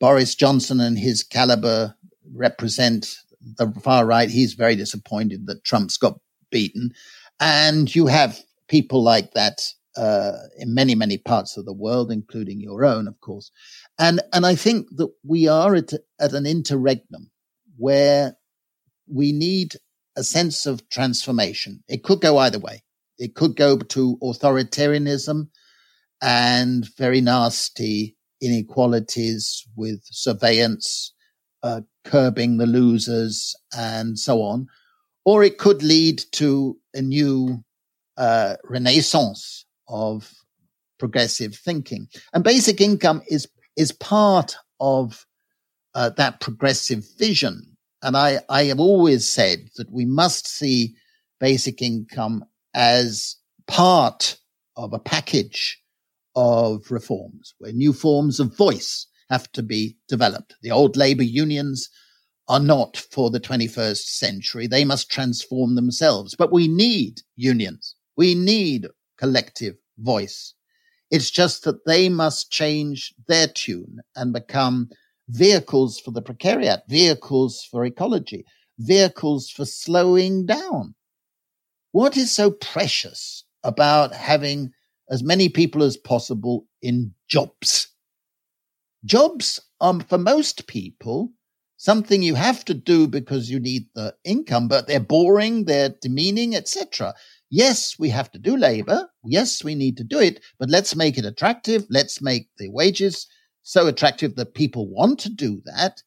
[0.00, 1.94] Boris Johnson and his caliber
[2.32, 3.16] represent
[3.58, 4.30] the far right.
[4.30, 6.18] He's very disappointed that Trump's got
[6.50, 6.92] beaten.
[7.40, 9.60] And you have people like that
[9.96, 13.50] uh, in many, many parts of the world, including your own, of course.
[13.98, 17.30] And, and I think that we are at, at an interregnum
[17.76, 18.36] where
[19.06, 19.76] we need
[20.16, 21.82] a sense of transformation.
[21.88, 22.82] It could go either way.
[23.18, 25.48] It could go to authoritarianism
[26.22, 31.12] and very nasty inequalities with surveillance,
[31.62, 34.66] uh, curbing the losers, and so on.
[35.24, 37.64] Or it could lead to a new
[38.16, 40.32] uh, renaissance of
[40.98, 42.08] progressive thinking.
[42.32, 45.26] And basic income is is part of
[45.94, 47.76] uh, that progressive vision.
[48.02, 50.94] And I, I have always said that we must see
[51.40, 54.36] basic income as part
[54.76, 55.80] of a package
[56.36, 60.54] of reforms where new forms of voice have to be developed.
[60.62, 61.88] The old labor unions
[62.48, 64.66] are not for the 21st century.
[64.66, 66.34] They must transform themselves.
[66.36, 67.94] But we need unions.
[68.16, 70.54] We need collective voice.
[71.10, 74.90] It's just that they must change their tune and become
[75.28, 78.44] vehicles for the precariat, vehicles for ecology,
[78.78, 80.94] vehicles for slowing down.
[81.92, 84.72] What is so precious about having
[85.10, 87.88] as many people as possible in jobs?
[89.04, 91.32] Jobs are, for most people,
[91.76, 96.56] something you have to do because you need the income, but they're boring, they're demeaning,
[96.56, 97.14] etc.
[97.50, 99.08] Yes, we have to do labor.
[99.24, 101.86] Yes, we need to do it, but let's make it attractive.
[101.88, 103.26] Let's make the wages
[103.62, 106.02] so attractive that people want to do that,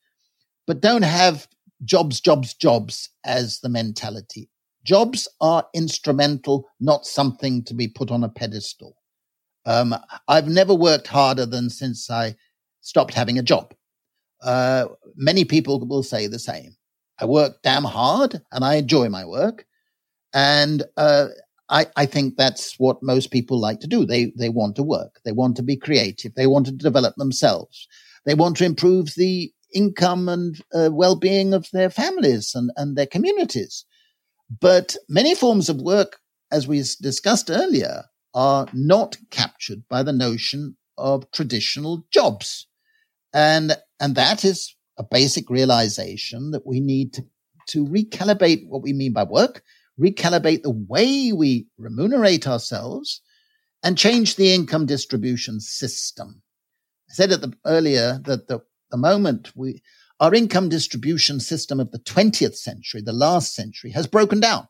[0.65, 1.47] but don't have
[1.85, 4.49] jobs, jobs, jobs as the mentality.
[4.83, 8.95] Jobs are instrumental, not something to be put on a pedestal.
[9.65, 9.95] Um,
[10.27, 12.35] I've never worked harder than since I
[12.81, 13.73] stopped having a job.
[14.41, 16.75] Uh, many people will say the same.
[17.19, 19.65] I work damn hard and I enjoy my work.
[20.33, 21.27] And uh,
[21.69, 24.05] I, I, think that's what most people like to do.
[24.05, 25.19] They, they want to work.
[25.25, 26.35] They want to be creative.
[26.35, 27.87] They want to develop themselves.
[28.25, 33.05] They want to improve the income and uh, well-being of their families and, and their
[33.05, 33.85] communities.
[34.61, 36.19] But many forms of work,
[36.51, 38.03] as we discussed earlier,
[38.33, 42.67] are not captured by the notion of traditional jobs.
[43.33, 47.25] And, and that is a basic realization that we need to,
[47.67, 49.63] to recalibrate what we mean by work,
[49.99, 53.21] recalibrate the way we remunerate ourselves
[53.83, 56.41] and change the income distribution system.
[57.09, 59.81] I said at the earlier that the, the moment we,
[60.19, 64.67] our income distribution system of the 20th century, the last century has broken down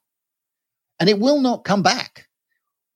[0.99, 2.28] and it will not come back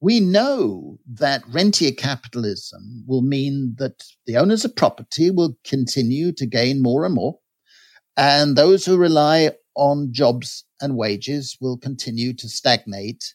[0.01, 6.45] we know that rentier capitalism will mean that the owners of property will continue to
[6.47, 7.37] gain more and more.
[8.17, 13.33] And those who rely on jobs and wages will continue to stagnate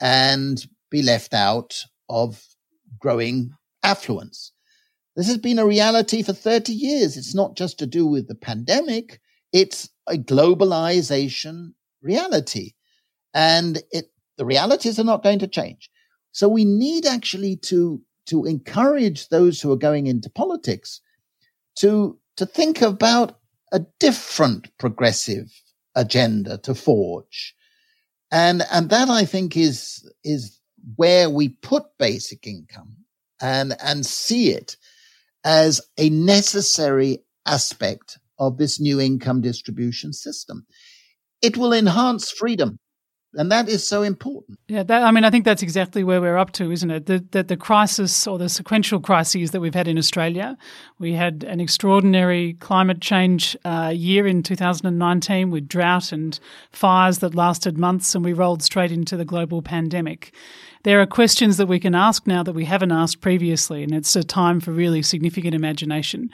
[0.00, 2.44] and be left out of
[2.98, 3.50] growing
[3.82, 4.52] affluence.
[5.16, 7.16] This has been a reality for 30 years.
[7.16, 9.20] It's not just to do with the pandemic.
[9.52, 11.72] It's a globalization
[12.02, 12.74] reality.
[13.34, 15.90] And it, the realities are not going to change.
[16.32, 21.00] So we need actually to, to encourage those who are going into politics
[21.78, 23.38] to, to think about
[23.72, 25.50] a different progressive
[25.98, 27.54] agenda to forge.
[28.30, 30.60] And, and that I think is, is
[30.96, 32.96] where we put basic income
[33.40, 34.76] and, and see it
[35.44, 40.66] as a necessary aspect of this new income distribution system.
[41.42, 42.78] It will enhance freedom
[43.38, 44.58] and that is so important.
[44.66, 47.06] Yeah, that, I mean, I think that's exactly where we're up to, isn't it?
[47.06, 50.58] That the, the, crisis or the sequential crises that we've had in Australia.
[50.98, 56.38] We had an extraordinary climate change uh, year in 2019 with drought and
[56.72, 60.34] fires that lasted months, and we rolled straight into the global pandemic.
[60.82, 64.16] There are questions that we can ask now that we haven't asked previously, and it's
[64.16, 66.30] a time for really significant imagination.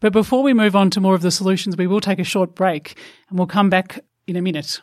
[0.00, 2.54] But before we move on to more of the solutions, we will take a short
[2.54, 2.98] break
[3.30, 4.82] and we'll come back in a minute.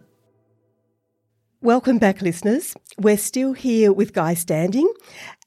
[1.63, 2.75] Welcome back, listeners.
[2.97, 4.91] We're still here with Guy Standing.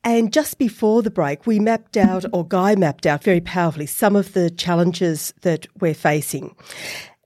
[0.05, 4.15] And just before the break, we mapped out, or Guy mapped out very powerfully, some
[4.15, 6.55] of the challenges that we're facing.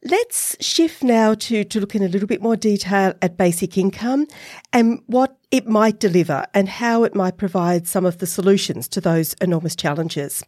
[0.04, 4.26] Let's shift now to, to look in a little bit more detail at basic income
[4.72, 9.00] and what it might deliver and how it might provide some of the solutions to
[9.00, 10.44] those enormous challenges.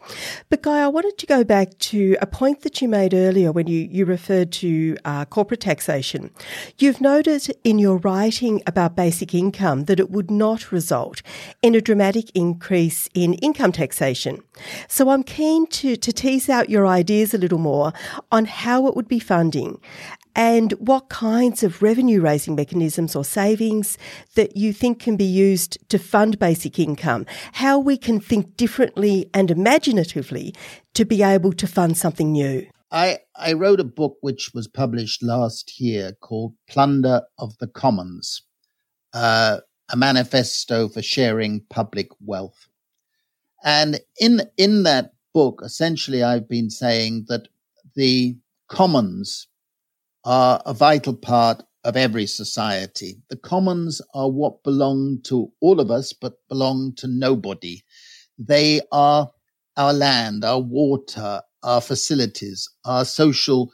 [0.50, 3.66] But Guy, I wanted to go back to a point that you made earlier when
[3.66, 6.30] you, you referred to uh, corporate taxation.
[6.78, 11.22] You've noted in your writing about basic income that it would not result
[11.62, 14.42] in a dramatic increase in income taxation.
[14.86, 17.94] So I'm keen to, to tease out your ideas a little more
[18.30, 19.80] on how it would be funding
[20.34, 23.98] and what kinds of revenue raising mechanisms or savings
[24.34, 29.28] that you think can be used to fund basic income, how we can think differently
[29.34, 30.54] and imaginatively
[30.94, 32.66] to be able to fund something new.
[32.90, 38.42] I, I wrote a book which was published last year called Plunder of the Commons,
[39.12, 39.58] uh,
[39.92, 42.68] a manifesto for sharing public wealth.
[43.62, 47.48] And in, in that book, essentially, I've been saying that
[47.94, 48.36] the
[48.68, 49.46] commons
[50.24, 53.16] are a vital part of every society.
[53.30, 57.82] The commons are what belong to all of us, but belong to nobody.
[58.38, 59.30] They are
[59.76, 63.72] our land, our water, our facilities, our social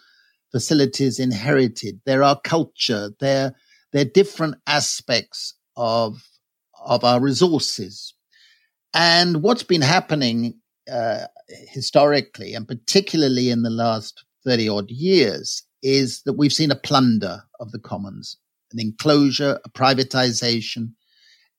[0.53, 2.01] facilities inherited.
[2.05, 3.11] They're our culture.
[3.19, 3.55] They're,
[3.93, 6.23] they're different aspects of,
[6.85, 8.15] of our resources.
[8.95, 16.23] And what's been happening uh, historically, and particularly in the last 30 odd years, is
[16.23, 18.37] that we've seen a plunder of the commons,
[18.73, 20.93] an enclosure, a privatization,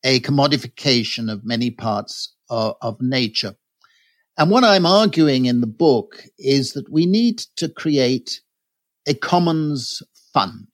[0.04, 3.56] a commodification of many parts of, of nature.
[4.38, 8.42] And what I'm arguing in the book is that we need to create
[9.08, 10.04] a commons
[10.34, 10.68] fund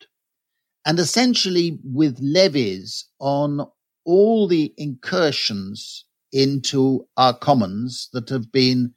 [0.86, 3.66] and essentially with levies on
[4.06, 8.94] all the incursions into our commons that have been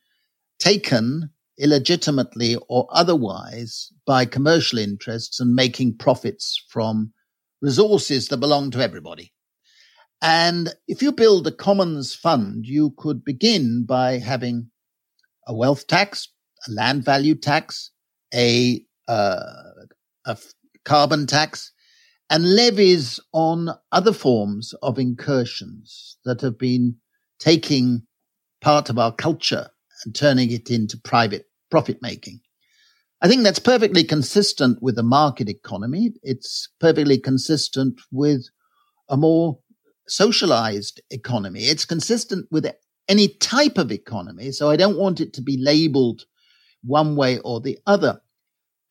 [0.59, 7.13] taken illegitimately or otherwise by commercial interests and making profits from
[7.63, 9.33] resources that belong to everybody.
[10.23, 14.71] And if you build a commons fund, you could begin by having
[15.47, 16.29] a wealth tax,
[16.67, 17.91] a land value tax,
[18.35, 19.43] a, uh,
[20.25, 20.39] a
[20.85, 21.73] carbon tax,
[22.29, 26.97] and levies on other forms of incursions that have been
[27.39, 28.03] taking
[28.61, 29.69] part of our culture
[30.05, 32.41] and turning it into private profit making.
[33.23, 36.13] I think that's perfectly consistent with a market economy.
[36.23, 38.47] It's perfectly consistent with
[39.09, 39.59] a more
[40.07, 41.65] socialized economy.
[41.65, 42.67] It's consistent with
[43.09, 44.53] any type of economy.
[44.53, 46.25] So I don't want it to be labeled
[46.85, 48.21] one way or the other.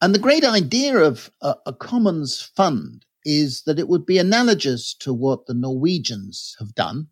[0.02, 4.94] And the great idea of a, a commons fund is that it would be analogous
[4.94, 7.08] to what the Norwegians have done.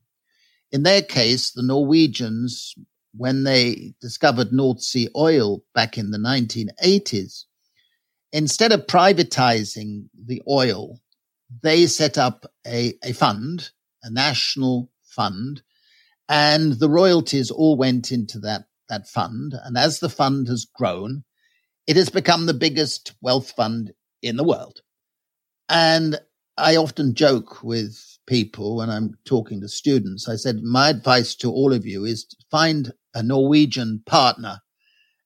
[0.72, 2.76] In their case, the Norwegians
[3.16, 7.46] when they discovered North Sea oil back in the 1980s,
[8.32, 11.00] instead of privatizing the oil,
[11.62, 13.70] they set up a, a fund,
[14.04, 15.62] a national fund,
[16.28, 19.54] and the royalties all went into that, that fund.
[19.64, 21.24] And as the fund has grown,
[21.86, 24.82] it has become the biggest wealth fund in the world.
[25.70, 26.20] And
[26.58, 30.30] I often joke with people when I'm talking to students.
[30.30, 34.60] I said, my advice to all of you is to find a Norwegian partner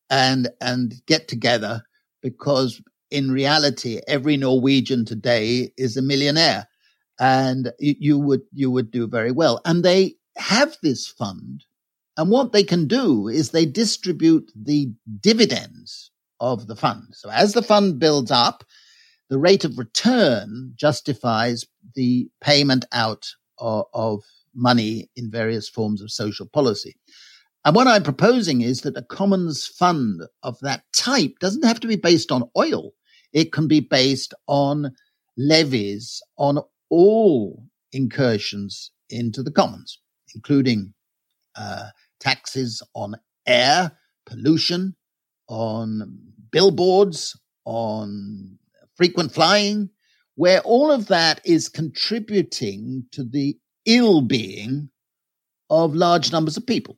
[0.10, 1.84] and, and get together
[2.22, 2.82] because
[3.12, 6.68] in reality, every Norwegian today is a millionaire.
[7.20, 9.62] and you, you would you would do very well.
[9.66, 11.66] And they have this fund,
[12.18, 17.06] and what they can do is they distribute the dividends of the fund.
[17.14, 18.64] So as the fund builds up,
[19.30, 21.66] the rate of return justifies
[21.96, 23.28] the payment out
[23.58, 24.24] of, of
[24.54, 26.96] money in various forms of social policy.
[27.68, 31.88] And what I'm proposing is that a commons fund of that type doesn't have to
[31.90, 32.94] be based on oil.
[33.34, 34.94] It can be based on
[35.36, 36.60] levies on
[36.90, 40.00] all incursions into the commons,
[40.34, 40.94] including
[41.58, 41.90] uh,
[42.22, 43.16] taxes on
[43.46, 43.92] air,
[44.26, 44.96] pollution,
[45.50, 48.60] on billboards, on
[48.96, 49.90] frequent flying,
[50.36, 54.90] where all of that is contributing to the ill being
[55.70, 56.98] of large numbers of people.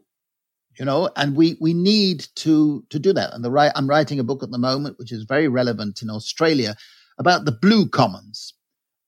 [0.79, 3.33] You know, and we, we need to, to do that.
[3.33, 6.09] And the right, I'm writing a book at the moment, which is very relevant in
[6.09, 6.75] Australia
[7.17, 8.53] about the blue commons,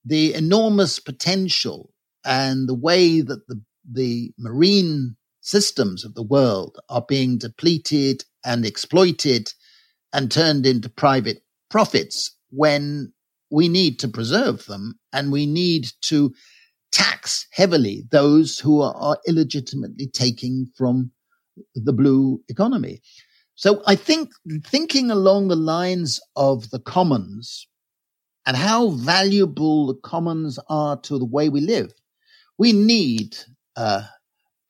[0.04, 1.90] the enormous potential
[2.26, 8.66] and the way that the, the marine systems of the world are being depleted and
[8.66, 9.50] exploited
[10.12, 13.12] and turned into private profits when
[13.50, 16.34] we need to preserve them and we need to
[16.92, 21.10] tax heavily those who are, are illegitimately taking from
[21.74, 23.00] the blue economy.
[23.54, 24.30] So I think
[24.64, 27.66] thinking along the lines of the commons
[28.46, 31.92] and how valuable the commons are to the way we live,
[32.58, 33.36] we need
[33.76, 34.02] uh,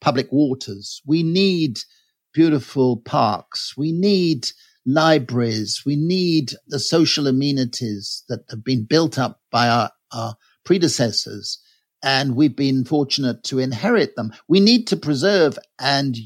[0.01, 1.01] public waters.
[1.07, 1.79] We need
[2.35, 3.75] beautiful parks.
[3.77, 4.49] We need
[4.85, 5.83] libraries.
[5.87, 11.61] We need the social amenities that have been built up by our, our predecessors.
[12.03, 14.33] And we've been fortunate to inherit them.
[14.49, 16.17] We need to preserve and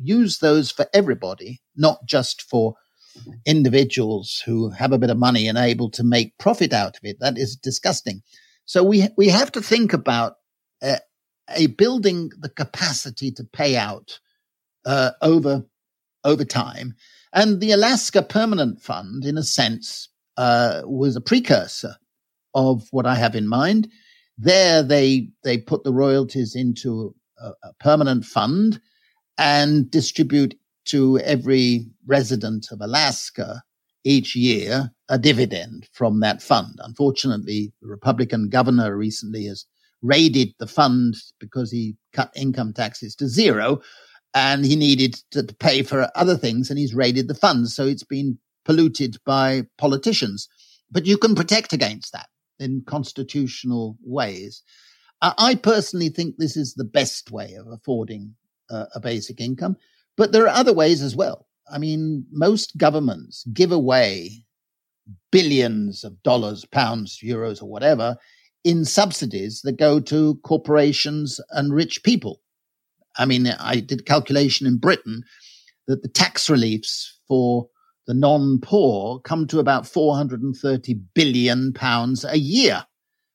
[0.00, 2.74] use those for everybody, not just for
[3.46, 7.18] individuals who have a bit of money and able to make profit out of it.
[7.20, 8.22] That is disgusting.
[8.64, 10.36] So we we have to think about
[10.82, 10.98] uh,
[11.54, 14.18] a building the capacity to pay out
[14.86, 15.64] uh, over
[16.24, 16.94] over time,
[17.32, 21.96] and the Alaska Permanent Fund, in a sense, uh, was a precursor
[22.54, 23.88] of what I have in mind.
[24.38, 28.80] There, they they put the royalties into a, a permanent fund
[29.38, 33.62] and distribute to every resident of Alaska
[34.04, 36.78] each year a dividend from that fund.
[36.78, 39.64] Unfortunately, the Republican governor recently has
[40.02, 43.80] raided the fund because he cut income taxes to zero
[44.34, 47.68] and he needed to pay for other things and he's raided the fund.
[47.68, 50.48] So it's been polluted by politicians.
[50.90, 52.28] But you can protect against that
[52.58, 54.62] in constitutional ways.
[55.22, 58.34] I personally think this is the best way of affording
[58.70, 59.76] uh, a basic income.
[60.16, 61.46] But there are other ways as well.
[61.70, 64.44] I mean, most governments give away
[65.30, 68.16] billions of dollars, pounds, euros, or whatever
[68.64, 72.40] in subsidies that go to corporations and rich people.
[73.16, 75.22] I mean, I did a calculation in Britain
[75.86, 77.68] that the tax reliefs for
[78.06, 82.84] the non-poor come to about 430 billion pounds a year.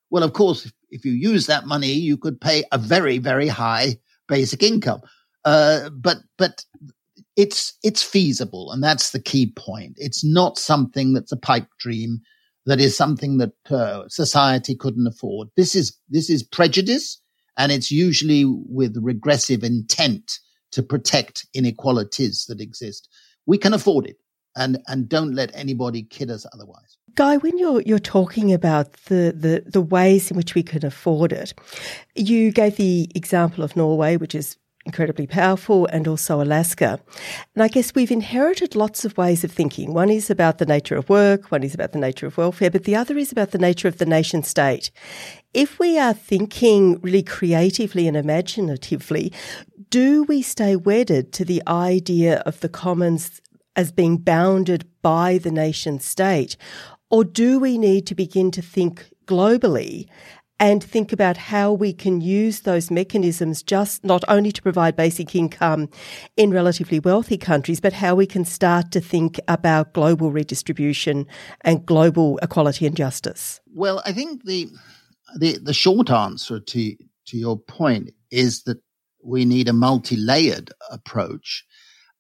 [0.10, 3.98] Well, of course, if you use that money, you could pay a very, very high
[4.28, 5.02] basic income.
[5.46, 6.64] Uh, but but
[7.36, 9.94] it's it's feasible, and that's the key point.
[9.98, 12.20] It's not something that's a pipe dream.
[12.66, 15.48] That is something that uh, society couldn't afford.
[15.56, 17.20] This is this is prejudice,
[17.58, 20.40] and it's usually with regressive intent
[20.72, 23.08] to protect inequalities that exist.
[23.46, 24.18] We can afford it,
[24.56, 26.98] and and don't let anybody kid us otherwise.
[27.16, 31.32] Guy, when you're you're talking about the, the, the ways in which we can afford
[31.32, 31.54] it,
[32.16, 34.58] you gave the example of Norway, which is
[34.90, 37.00] incredibly powerful, and also Alaska.
[37.54, 39.94] And I guess we've inherited lots of ways of thinking.
[39.94, 42.86] One is about the nature of work, one is about the nature of welfare, but
[42.86, 44.90] the other is about the nature of the nation state.
[45.54, 49.32] If we are thinking really creatively and imaginatively,
[49.92, 53.42] do we stay wedded to the idea of the commons
[53.76, 56.58] as being bounded by the nation state?
[57.12, 60.08] Or do we need to begin to think globally
[60.60, 65.36] and think about how we can use those mechanisms just not only to provide basic
[65.36, 65.90] income
[66.36, 71.26] in relatively wealthy countries, but how we can start to think about global redistribution
[71.62, 73.62] and global equality and justice?
[73.74, 74.70] Well, I think the
[75.38, 76.96] the, the short answer to
[77.28, 78.80] to your point is that
[79.24, 81.66] we need a multi-layered approach,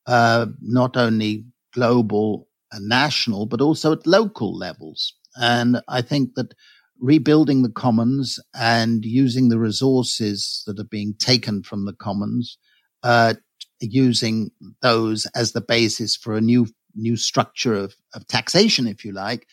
[0.05, 5.13] uh, not only global and national, but also at local levels.
[5.35, 6.53] And I think that
[6.99, 12.57] rebuilding the commons and using the resources that are being taken from the commons,
[13.03, 13.33] uh,
[13.79, 19.11] using those as the basis for a new new structure of, of taxation, if you
[19.11, 19.47] like,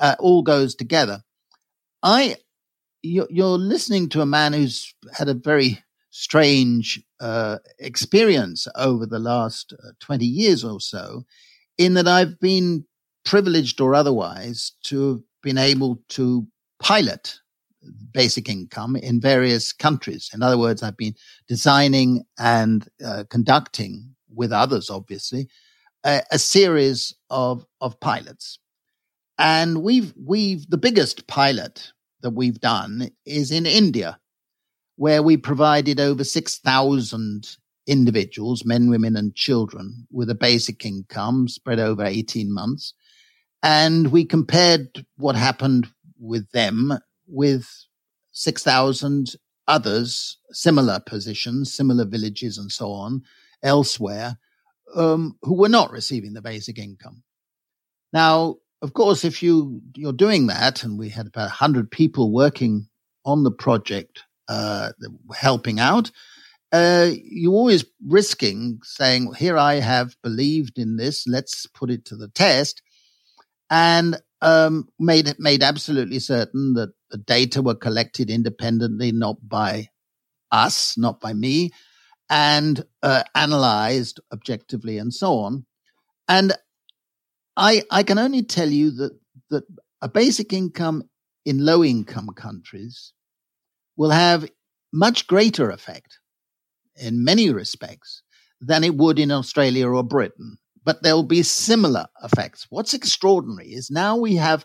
[0.00, 1.22] uh, all goes together.
[2.02, 2.36] I
[3.02, 9.72] you're, listening to a man who's had a very strange uh, experience over the last
[9.72, 11.24] uh, 20 years or so,
[11.78, 12.86] in that I've been
[13.24, 16.46] privileged or otherwise to have been able to
[16.80, 17.40] pilot
[18.12, 20.30] basic income in various countries.
[20.34, 21.14] In other words, I've been
[21.48, 25.48] designing and uh, conducting with others, obviously,
[26.04, 28.58] a, a series of, of pilots.
[29.38, 34.18] And we've, we've, the biggest pilot that we've done is in India,
[34.96, 37.56] where we provided over 6,000
[37.86, 42.94] individuals, men, women, and children, with a basic income spread over 18 months.
[43.62, 45.88] And we compared what happened
[46.18, 47.68] with them with
[48.32, 49.34] 6,000
[49.68, 53.22] others, similar positions, similar villages, and so on,
[53.62, 54.38] elsewhere,
[54.94, 57.22] um, who were not receiving the basic income.
[58.12, 62.88] Now, of course, if you you're doing that, and we had about hundred people working
[63.24, 64.92] on the project, uh,
[65.34, 66.10] helping out,
[66.72, 71.26] uh, you're always risking saying, "Here, I have believed in this.
[71.26, 72.82] Let's put it to the test,"
[73.70, 79.88] and um, made made absolutely certain that the data were collected independently, not by
[80.50, 81.70] us, not by me,
[82.28, 85.66] and uh, analyzed objectively, and so on.
[86.28, 86.52] And
[87.56, 89.18] I I can only tell you that
[89.50, 89.64] that
[90.02, 91.04] a basic income
[91.44, 93.12] in low income countries
[93.96, 94.48] will have
[94.92, 96.18] much greater effect
[96.96, 98.22] in many respects
[98.60, 100.58] than it would in Australia or Britain.
[100.86, 102.68] But there'll be similar effects.
[102.70, 104.64] What's extraordinary is now we have,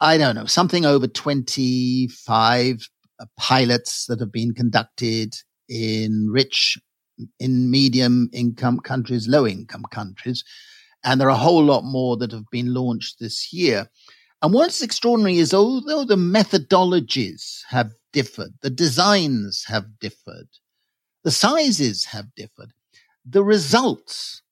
[0.00, 5.34] I don't know, something over 25 uh, pilots that have been conducted
[5.68, 6.78] in rich,
[7.40, 10.44] in medium income countries, low income countries.
[11.02, 13.90] And there are a whole lot more that have been launched this year.
[14.40, 20.46] And what's extraordinary is although the methodologies have differed, the designs have differed,
[21.24, 22.72] the sizes have differed,
[23.28, 24.42] the results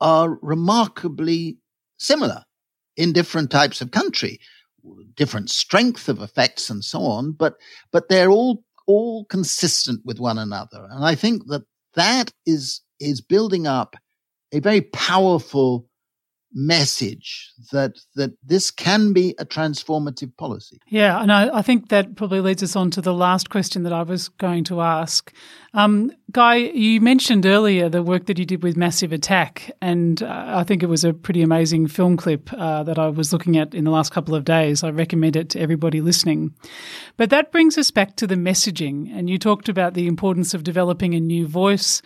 [0.00, 1.58] are remarkably
[1.98, 2.44] similar
[2.96, 4.40] in different types of country,
[5.14, 7.54] different strength of effects and so on, but,
[7.92, 10.86] but they're all, all consistent with one another.
[10.90, 11.62] And I think that
[11.94, 13.96] that is, is building up
[14.52, 15.88] a very powerful
[16.56, 20.80] message that that this can be a transformative policy.
[20.88, 23.92] Yeah, and I, I, think that probably leads us on to the last question that
[23.92, 25.32] I was going to ask.
[25.74, 30.44] Um, Guy, you mentioned earlier the work that you did with Massive Attack, and uh,
[30.48, 33.74] I think it was a pretty amazing film clip uh, that I was looking at
[33.74, 34.82] in the last couple of days.
[34.82, 36.54] I recommend it to everybody listening.
[37.18, 40.64] But that brings us back to the messaging, and you talked about the importance of
[40.64, 42.00] developing a new voice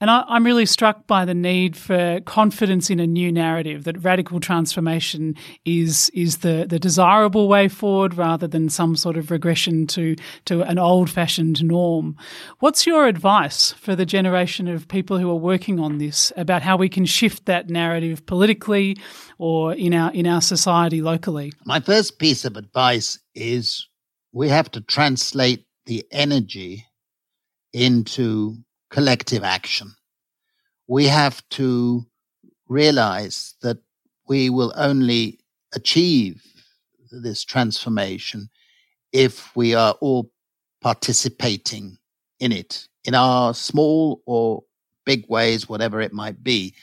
[0.00, 4.02] and I, am really struck by the need for confidence in a new narrative that
[4.04, 5.34] radical transformation
[5.64, 10.62] is is the, the desirable way forward rather than some sort of regression to, to
[10.62, 12.16] an old fashioned norm.
[12.58, 16.76] What's your advice for the generation of people who are working on this about how
[16.76, 18.96] we can shift that narrative politically
[19.38, 21.52] or in our in our society locally?
[21.64, 23.88] My first piece of advice is
[24.32, 26.84] we have to translate the energy
[27.72, 28.58] into
[28.90, 29.94] collective action.
[30.86, 32.06] We have to
[32.68, 33.78] realize that
[34.28, 35.40] we will only
[35.74, 36.42] achieve
[37.10, 38.48] this transformation
[39.12, 40.30] if we are all
[40.80, 41.96] participating
[42.40, 44.62] in it in our small or
[45.04, 46.74] big ways, whatever it might be.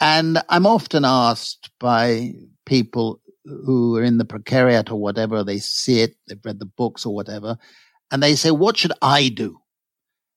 [0.00, 2.32] And I'm often asked by
[2.66, 7.04] people who are in the precariat or whatever, they see it, they've read the books
[7.06, 7.56] or whatever,
[8.10, 9.58] and they say, What should I do?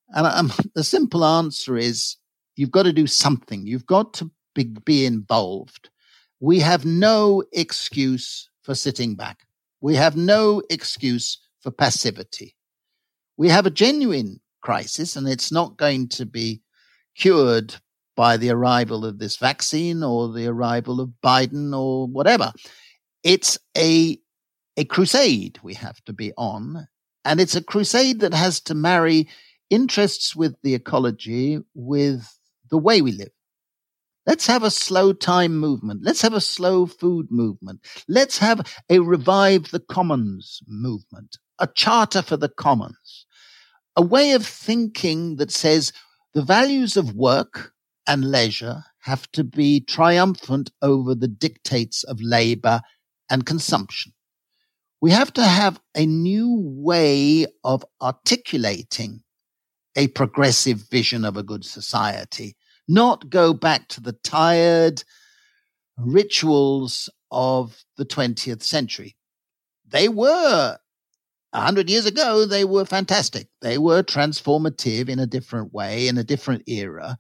[0.10, 2.18] And um, the simple answer is
[2.56, 3.66] you've got to do something.
[3.66, 5.90] You've got to be, be involved.
[6.40, 9.40] We have no excuse for sitting back.
[9.82, 12.56] We have no excuse for passivity.
[13.38, 16.62] We have a genuine crisis and it's not going to be
[17.16, 17.76] cured
[18.16, 22.52] by the arrival of this vaccine or the arrival of Biden or whatever.
[23.24, 24.20] It's a,
[24.76, 26.88] a crusade we have to be on.
[27.24, 29.28] And it's a crusade that has to marry
[29.70, 32.40] interests with the ecology with
[32.70, 33.32] the way we live.
[34.26, 36.02] Let's have a slow time movement.
[36.04, 37.80] Let's have a slow food movement.
[38.10, 43.26] Let's have a revive the commons movement, a charter for the commons,
[43.96, 45.94] a way of thinking that says
[46.34, 47.72] the values of work
[48.06, 52.82] and leisure have to be triumphant over the dictates of labor
[53.30, 54.12] and consumption.
[55.00, 59.24] We have to have a new way of articulating
[59.98, 62.56] a progressive vision of a good society,
[62.88, 65.04] not go back to the tired
[65.98, 69.18] rituals of the 20th century.
[69.86, 70.78] They were
[71.54, 73.48] A hundred years ago, they were fantastic.
[73.62, 77.18] They were transformative in a different way, in a different era.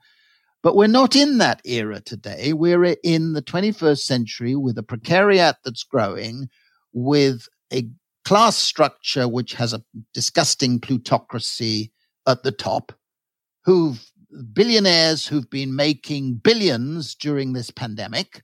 [0.61, 2.53] But we're not in that era today.
[2.53, 6.49] We're in the 21st century with a precariat that's growing,
[6.93, 7.89] with a
[8.25, 11.91] class structure which has a disgusting plutocracy
[12.27, 12.91] at the top,
[13.63, 14.11] who've
[14.53, 18.43] billionaires who've been making billions during this pandemic,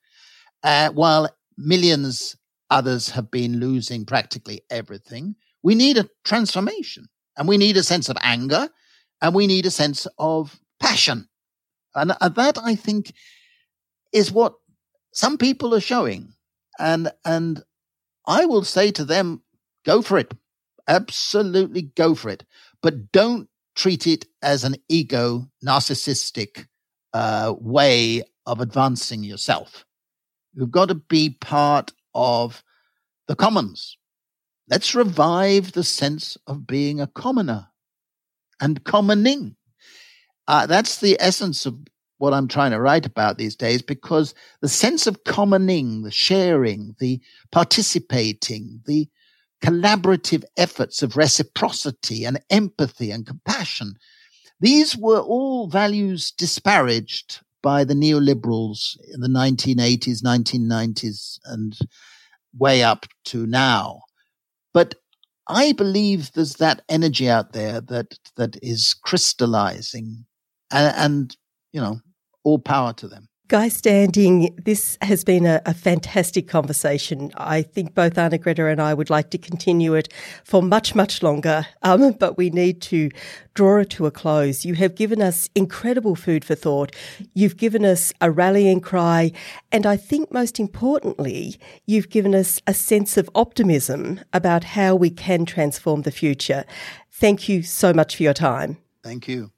[0.64, 2.36] uh, while millions
[2.70, 5.36] others have been losing practically everything.
[5.62, 7.08] We need a transformation
[7.38, 8.70] and we need a sense of anger
[9.22, 11.30] and we need a sense of passion.
[11.96, 13.14] And, and that I think
[14.12, 14.56] is what
[15.12, 16.34] some people are showing.
[16.80, 17.62] And, and
[18.26, 19.44] I will say to them,
[19.86, 20.34] go for it.
[20.88, 22.44] Absolutely go for it.
[22.82, 26.68] But don't treat it as an ego narcissistic
[27.14, 29.86] uh, way of advancing yourself.
[30.54, 32.64] You've got to be part of
[33.28, 33.98] the commons.
[34.70, 37.68] Let's revive the sense of being a commoner
[38.62, 39.56] and commoning.
[40.48, 41.78] Uh, that's the essence of
[42.18, 46.96] what I'm trying to write about these days because the sense of commoning, the sharing,
[47.00, 47.20] the
[47.52, 49.10] participating, the
[49.64, 53.96] collaborative efforts of reciprocity and empathy and compassion.
[54.60, 61.78] These were all values disparaged by the neoliberals in the 1980s, 1990s, and
[62.58, 64.02] way up to now.
[64.74, 64.96] But
[65.48, 70.26] I believe there's that energy out there that that is crystallizing,
[70.72, 71.38] and, and
[71.72, 72.00] you know,
[72.44, 73.28] all power to them.
[73.50, 77.30] Guy Standing, this has been a, a, fantastic conversation.
[77.36, 80.08] I think both Arnagretta and I would like to continue it
[80.46, 83.10] for much, much longer, um, but we need to
[83.54, 84.64] draw it to a close.
[84.64, 86.96] You have given us incredible food for thought.
[87.34, 89.34] You've given us a rallying cry.
[89.74, 95.10] And I think most importantly, you've given us a sense of optimism about how we
[95.10, 96.64] can transform the future.
[97.12, 98.78] Thank you so much for your time.
[99.04, 99.52] Thank you.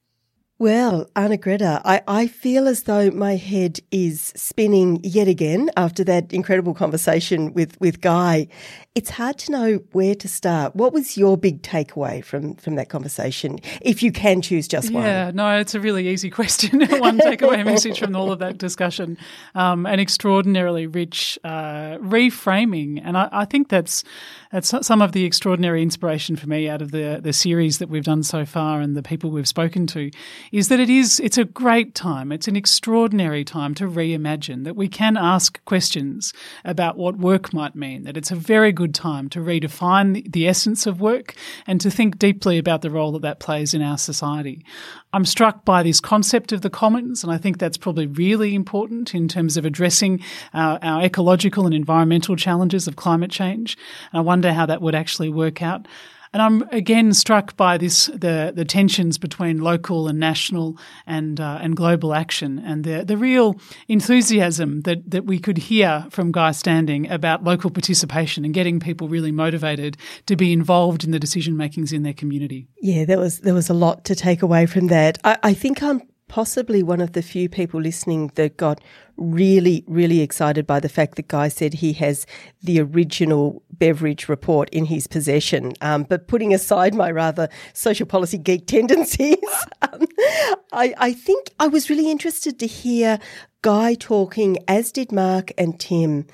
[0.57, 6.31] Well, Arnagretta, I, I feel as though my head is spinning yet again after that
[6.31, 8.47] incredible conversation with, with Guy.
[8.95, 10.73] It's hard to know where to start.
[10.73, 15.03] What was your big takeaway from, from that conversation, if you can choose just one?
[15.03, 16.79] Yeah, no, it's a really easy question.
[16.99, 19.17] one takeaway message from all of that discussion.
[19.55, 23.01] Um, an extraordinarily rich uh, reframing.
[23.03, 24.05] And I, I think that's
[24.55, 28.05] that's some of the extraordinary inspiration for me out of the the series that we've
[28.05, 30.09] done so far and the people we've spoken to
[30.53, 32.31] is that it is it's a great time.
[32.31, 36.33] It's an extraordinary time to reimagine that we can ask questions
[36.63, 40.47] about what work might mean that it's a very good time to redefine the, the
[40.47, 41.35] essence of work
[41.67, 44.63] and to think deeply about the role that that plays in our society
[45.15, 49.15] I'm struck by this concept of the commons and I think that's probably really important
[49.15, 50.19] in terms of addressing
[50.53, 53.77] our, our ecological and environmental challenges of climate change
[54.11, 55.87] and I wonder how that would actually work out.
[56.35, 60.77] And I'm again struck by this the the tensions between local and national
[61.07, 63.57] and uh, and global action and the the real
[63.87, 69.07] enthusiasm that that we could hear from Guy Standing about local participation and getting people
[69.07, 72.67] really motivated to be involved in the decision makings in their community.
[72.81, 75.17] Yeah, there was there was a lot to take away from that.
[75.23, 78.81] I, I think I'm possibly one of the few people listening that got
[79.17, 82.25] really, really excited by the fact that Guy said he has
[82.61, 85.73] the original Beveridge report in his possession.
[85.81, 89.37] Um, but putting aside my rather social policy geek tendencies,
[89.81, 90.05] um,
[90.73, 93.19] I, I think I was really interested to hear
[93.61, 96.27] Guy talking, as did Mark and Tim,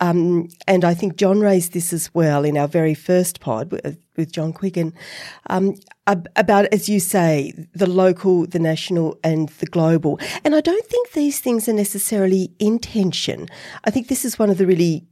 [0.00, 3.72] um, and I think John raised this as well in our very first pod
[4.16, 4.92] with, John Quiggin
[5.48, 5.74] um,
[6.06, 10.18] about, as you say, the local, the national, and the global.
[10.44, 13.48] And I don't think these things are necessarily in tension.
[13.84, 15.04] I think this is one of the really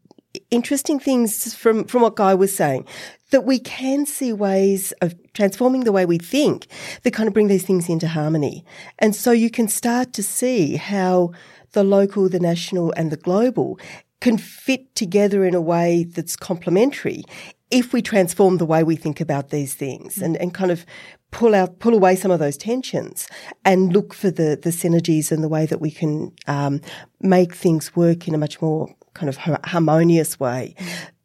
[0.51, 2.87] interesting things from, from what Guy was saying
[3.31, 6.67] that we can see ways of transforming the way we think
[7.03, 8.65] that kind of bring these things into harmony.
[8.99, 11.33] And so you can start to see how
[11.73, 13.79] the local, the national, and the global
[14.21, 17.25] can fit together in a way that's complementary
[17.71, 20.85] if we transform the way we think about these things and, and kind of
[21.31, 23.29] pull out, pull away some of those tensions
[23.65, 26.81] and look for the, the synergies and the way that we can um,
[27.21, 30.75] make things work in a much more kind of harmonious way.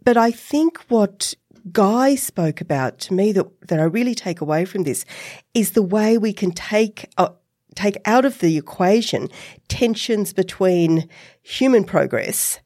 [0.04, 1.34] But I think what
[1.72, 5.04] Guy spoke about to me that, that I really take away from this
[5.56, 7.30] is the way we can take, uh,
[7.74, 9.30] take out of the equation
[9.68, 11.10] tensions between
[11.42, 12.60] human progress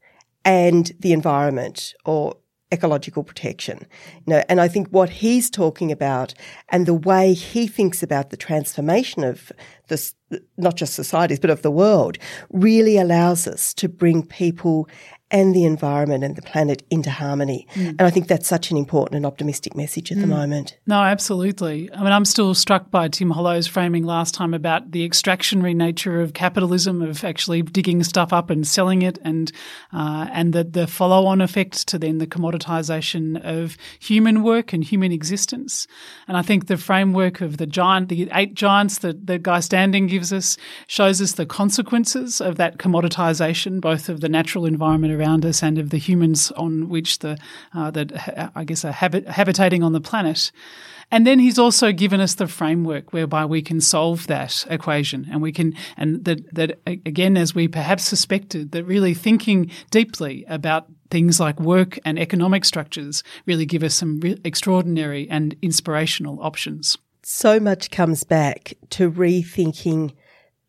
[0.43, 2.35] and the environment or
[2.71, 3.85] ecological protection.
[4.25, 6.33] You know, and I think what he's talking about
[6.69, 9.51] and the way he thinks about the transformation of
[9.87, 10.13] this,
[10.57, 12.17] not just societies, but of the world,
[12.51, 14.87] really allows us to bring people
[15.31, 17.67] and the environment and the planet into harmony.
[17.75, 17.89] Mm.
[17.89, 20.21] And I think that's such an important and optimistic message at mm.
[20.21, 20.77] the moment.
[20.87, 21.89] No, absolutely.
[21.93, 26.19] I mean, I'm still struck by Tim Hollo's framing last time about the extractionary nature
[26.21, 29.51] of capitalism, of actually digging stuff up and selling it, and
[29.93, 34.83] uh, and the, the follow on effect to then the commoditization of human work and
[34.83, 35.85] human existence.
[36.27, 40.07] And I think the framework of the giant, the eight giants that the Guy Standing
[40.07, 40.57] gives us,
[40.87, 45.77] shows us the consequences of that commoditization, both of the natural environment around us and
[45.77, 47.37] of the humans on which the
[47.73, 50.51] uh, that I guess are habit, habitating on the planet.
[51.11, 55.41] And then he's also given us the framework whereby we can solve that equation and
[55.41, 60.85] we can, and that, that again, as we perhaps suspected, that really thinking deeply about
[61.09, 66.95] things like work and economic structures really give us some re- extraordinary and inspirational options.
[67.23, 70.13] So much comes back to rethinking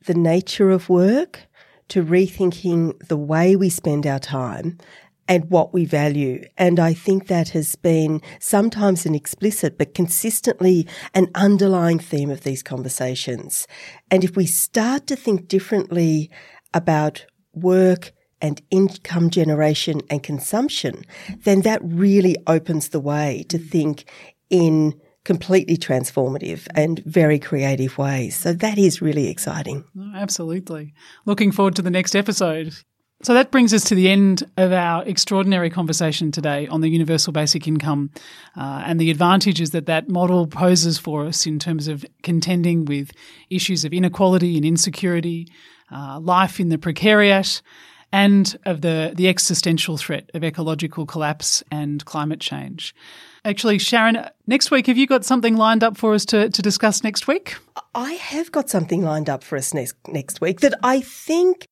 [0.06, 1.40] the nature of work
[1.90, 4.78] to rethinking the way we spend our time
[5.28, 6.44] and what we value.
[6.58, 12.42] And I think that has been sometimes an explicit, but consistently an underlying theme of
[12.42, 13.68] these conversations.
[14.10, 16.30] And if we start to think differently
[16.74, 21.04] about work, and income generation and consumption,
[21.44, 24.10] then that really opens the way to think
[24.48, 28.36] in completely transformative and very creative ways.
[28.36, 29.84] So that is really exciting.
[30.14, 30.94] absolutely.
[31.26, 32.74] Looking forward to the next episode.
[33.22, 37.34] So that brings us to the end of our extraordinary conversation today on the universal
[37.34, 38.10] basic income
[38.56, 43.10] uh, and the advantages that that model poses for us in terms of contending with
[43.50, 45.46] issues of inequality and insecurity,
[45.92, 47.60] uh, life in the precariat,
[48.10, 52.94] and of the, the existential threat of ecological collapse and climate change.
[53.44, 57.02] Actually, Sharon, next week, have you got something lined up for us to, to discuss
[57.02, 57.56] next week?
[57.94, 61.66] I have got something lined up for us next, next week that I think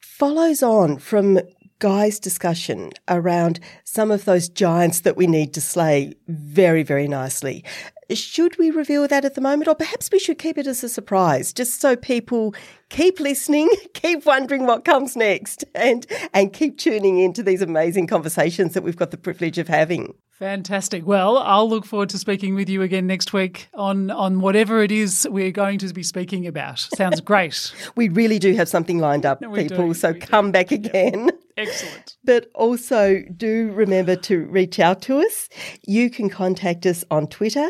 [0.00, 1.40] follows on from
[1.78, 7.64] Guy's discussion around some of those giants that we need to slay very, very nicely.
[8.10, 10.88] Should we reveal that at the moment, or perhaps we should keep it as a
[10.88, 12.54] surprise, just so people
[12.88, 18.74] keep listening, keep wondering what comes next, and and keep tuning into these amazing conversations
[18.74, 20.14] that we've got the privilege of having.
[20.42, 21.06] Fantastic.
[21.06, 24.90] Well, I'll look forward to speaking with you again next week on on whatever it
[24.90, 26.80] is we're going to be speaking about.
[26.80, 27.72] Sounds great.
[27.94, 29.86] we really do have something lined up, no, people.
[29.86, 29.94] Do.
[29.94, 30.50] So we come do.
[30.50, 31.30] back again.
[31.56, 32.16] Excellent.
[32.24, 35.48] But also do remember to reach out to us.
[35.86, 37.68] You can contact us on Twitter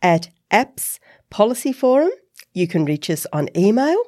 [0.00, 2.12] at Apps Policy Forum.
[2.54, 4.00] You can reach us on email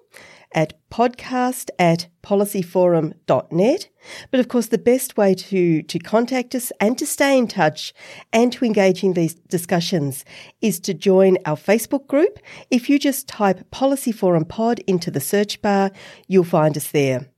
[0.54, 3.88] at podcast at policyforum.net.
[4.30, 7.92] But of course, the best way to, to contact us and to stay in touch
[8.32, 10.24] and to engage in these discussions
[10.60, 12.38] is to join our Facebook group.
[12.70, 15.90] If you just type Policy Forum Pod into the search bar,
[16.28, 17.28] you'll find us there.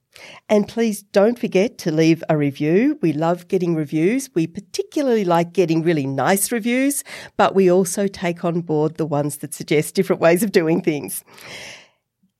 [0.49, 2.99] And please don't forget to leave a review.
[3.03, 4.31] We love getting reviews.
[4.35, 7.05] We particularly like getting really nice reviews,
[7.37, 11.25] but we also take on board the ones that suggest different ways of doing things.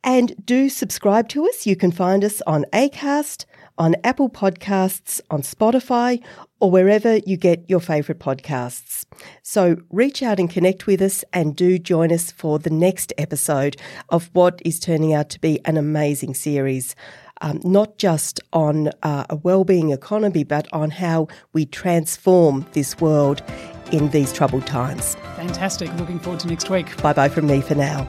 [0.07, 1.67] And do subscribe to us.
[1.67, 3.45] You can find us on ACAST,
[3.77, 6.23] on Apple Podcasts, on Spotify,
[6.61, 9.05] or wherever you get your favourite podcasts.
[9.43, 13.77] So reach out and connect with us and do join us for the next episode
[14.11, 16.95] of what is turning out to be an amazing series.
[17.41, 23.43] Um, not just on uh, a well-being economy, but on how we transform this world
[23.91, 25.17] in these troubled times.
[25.35, 25.93] Fantastic.
[25.97, 26.97] Looking forward to next week.
[27.03, 28.09] Bye bye from me for now.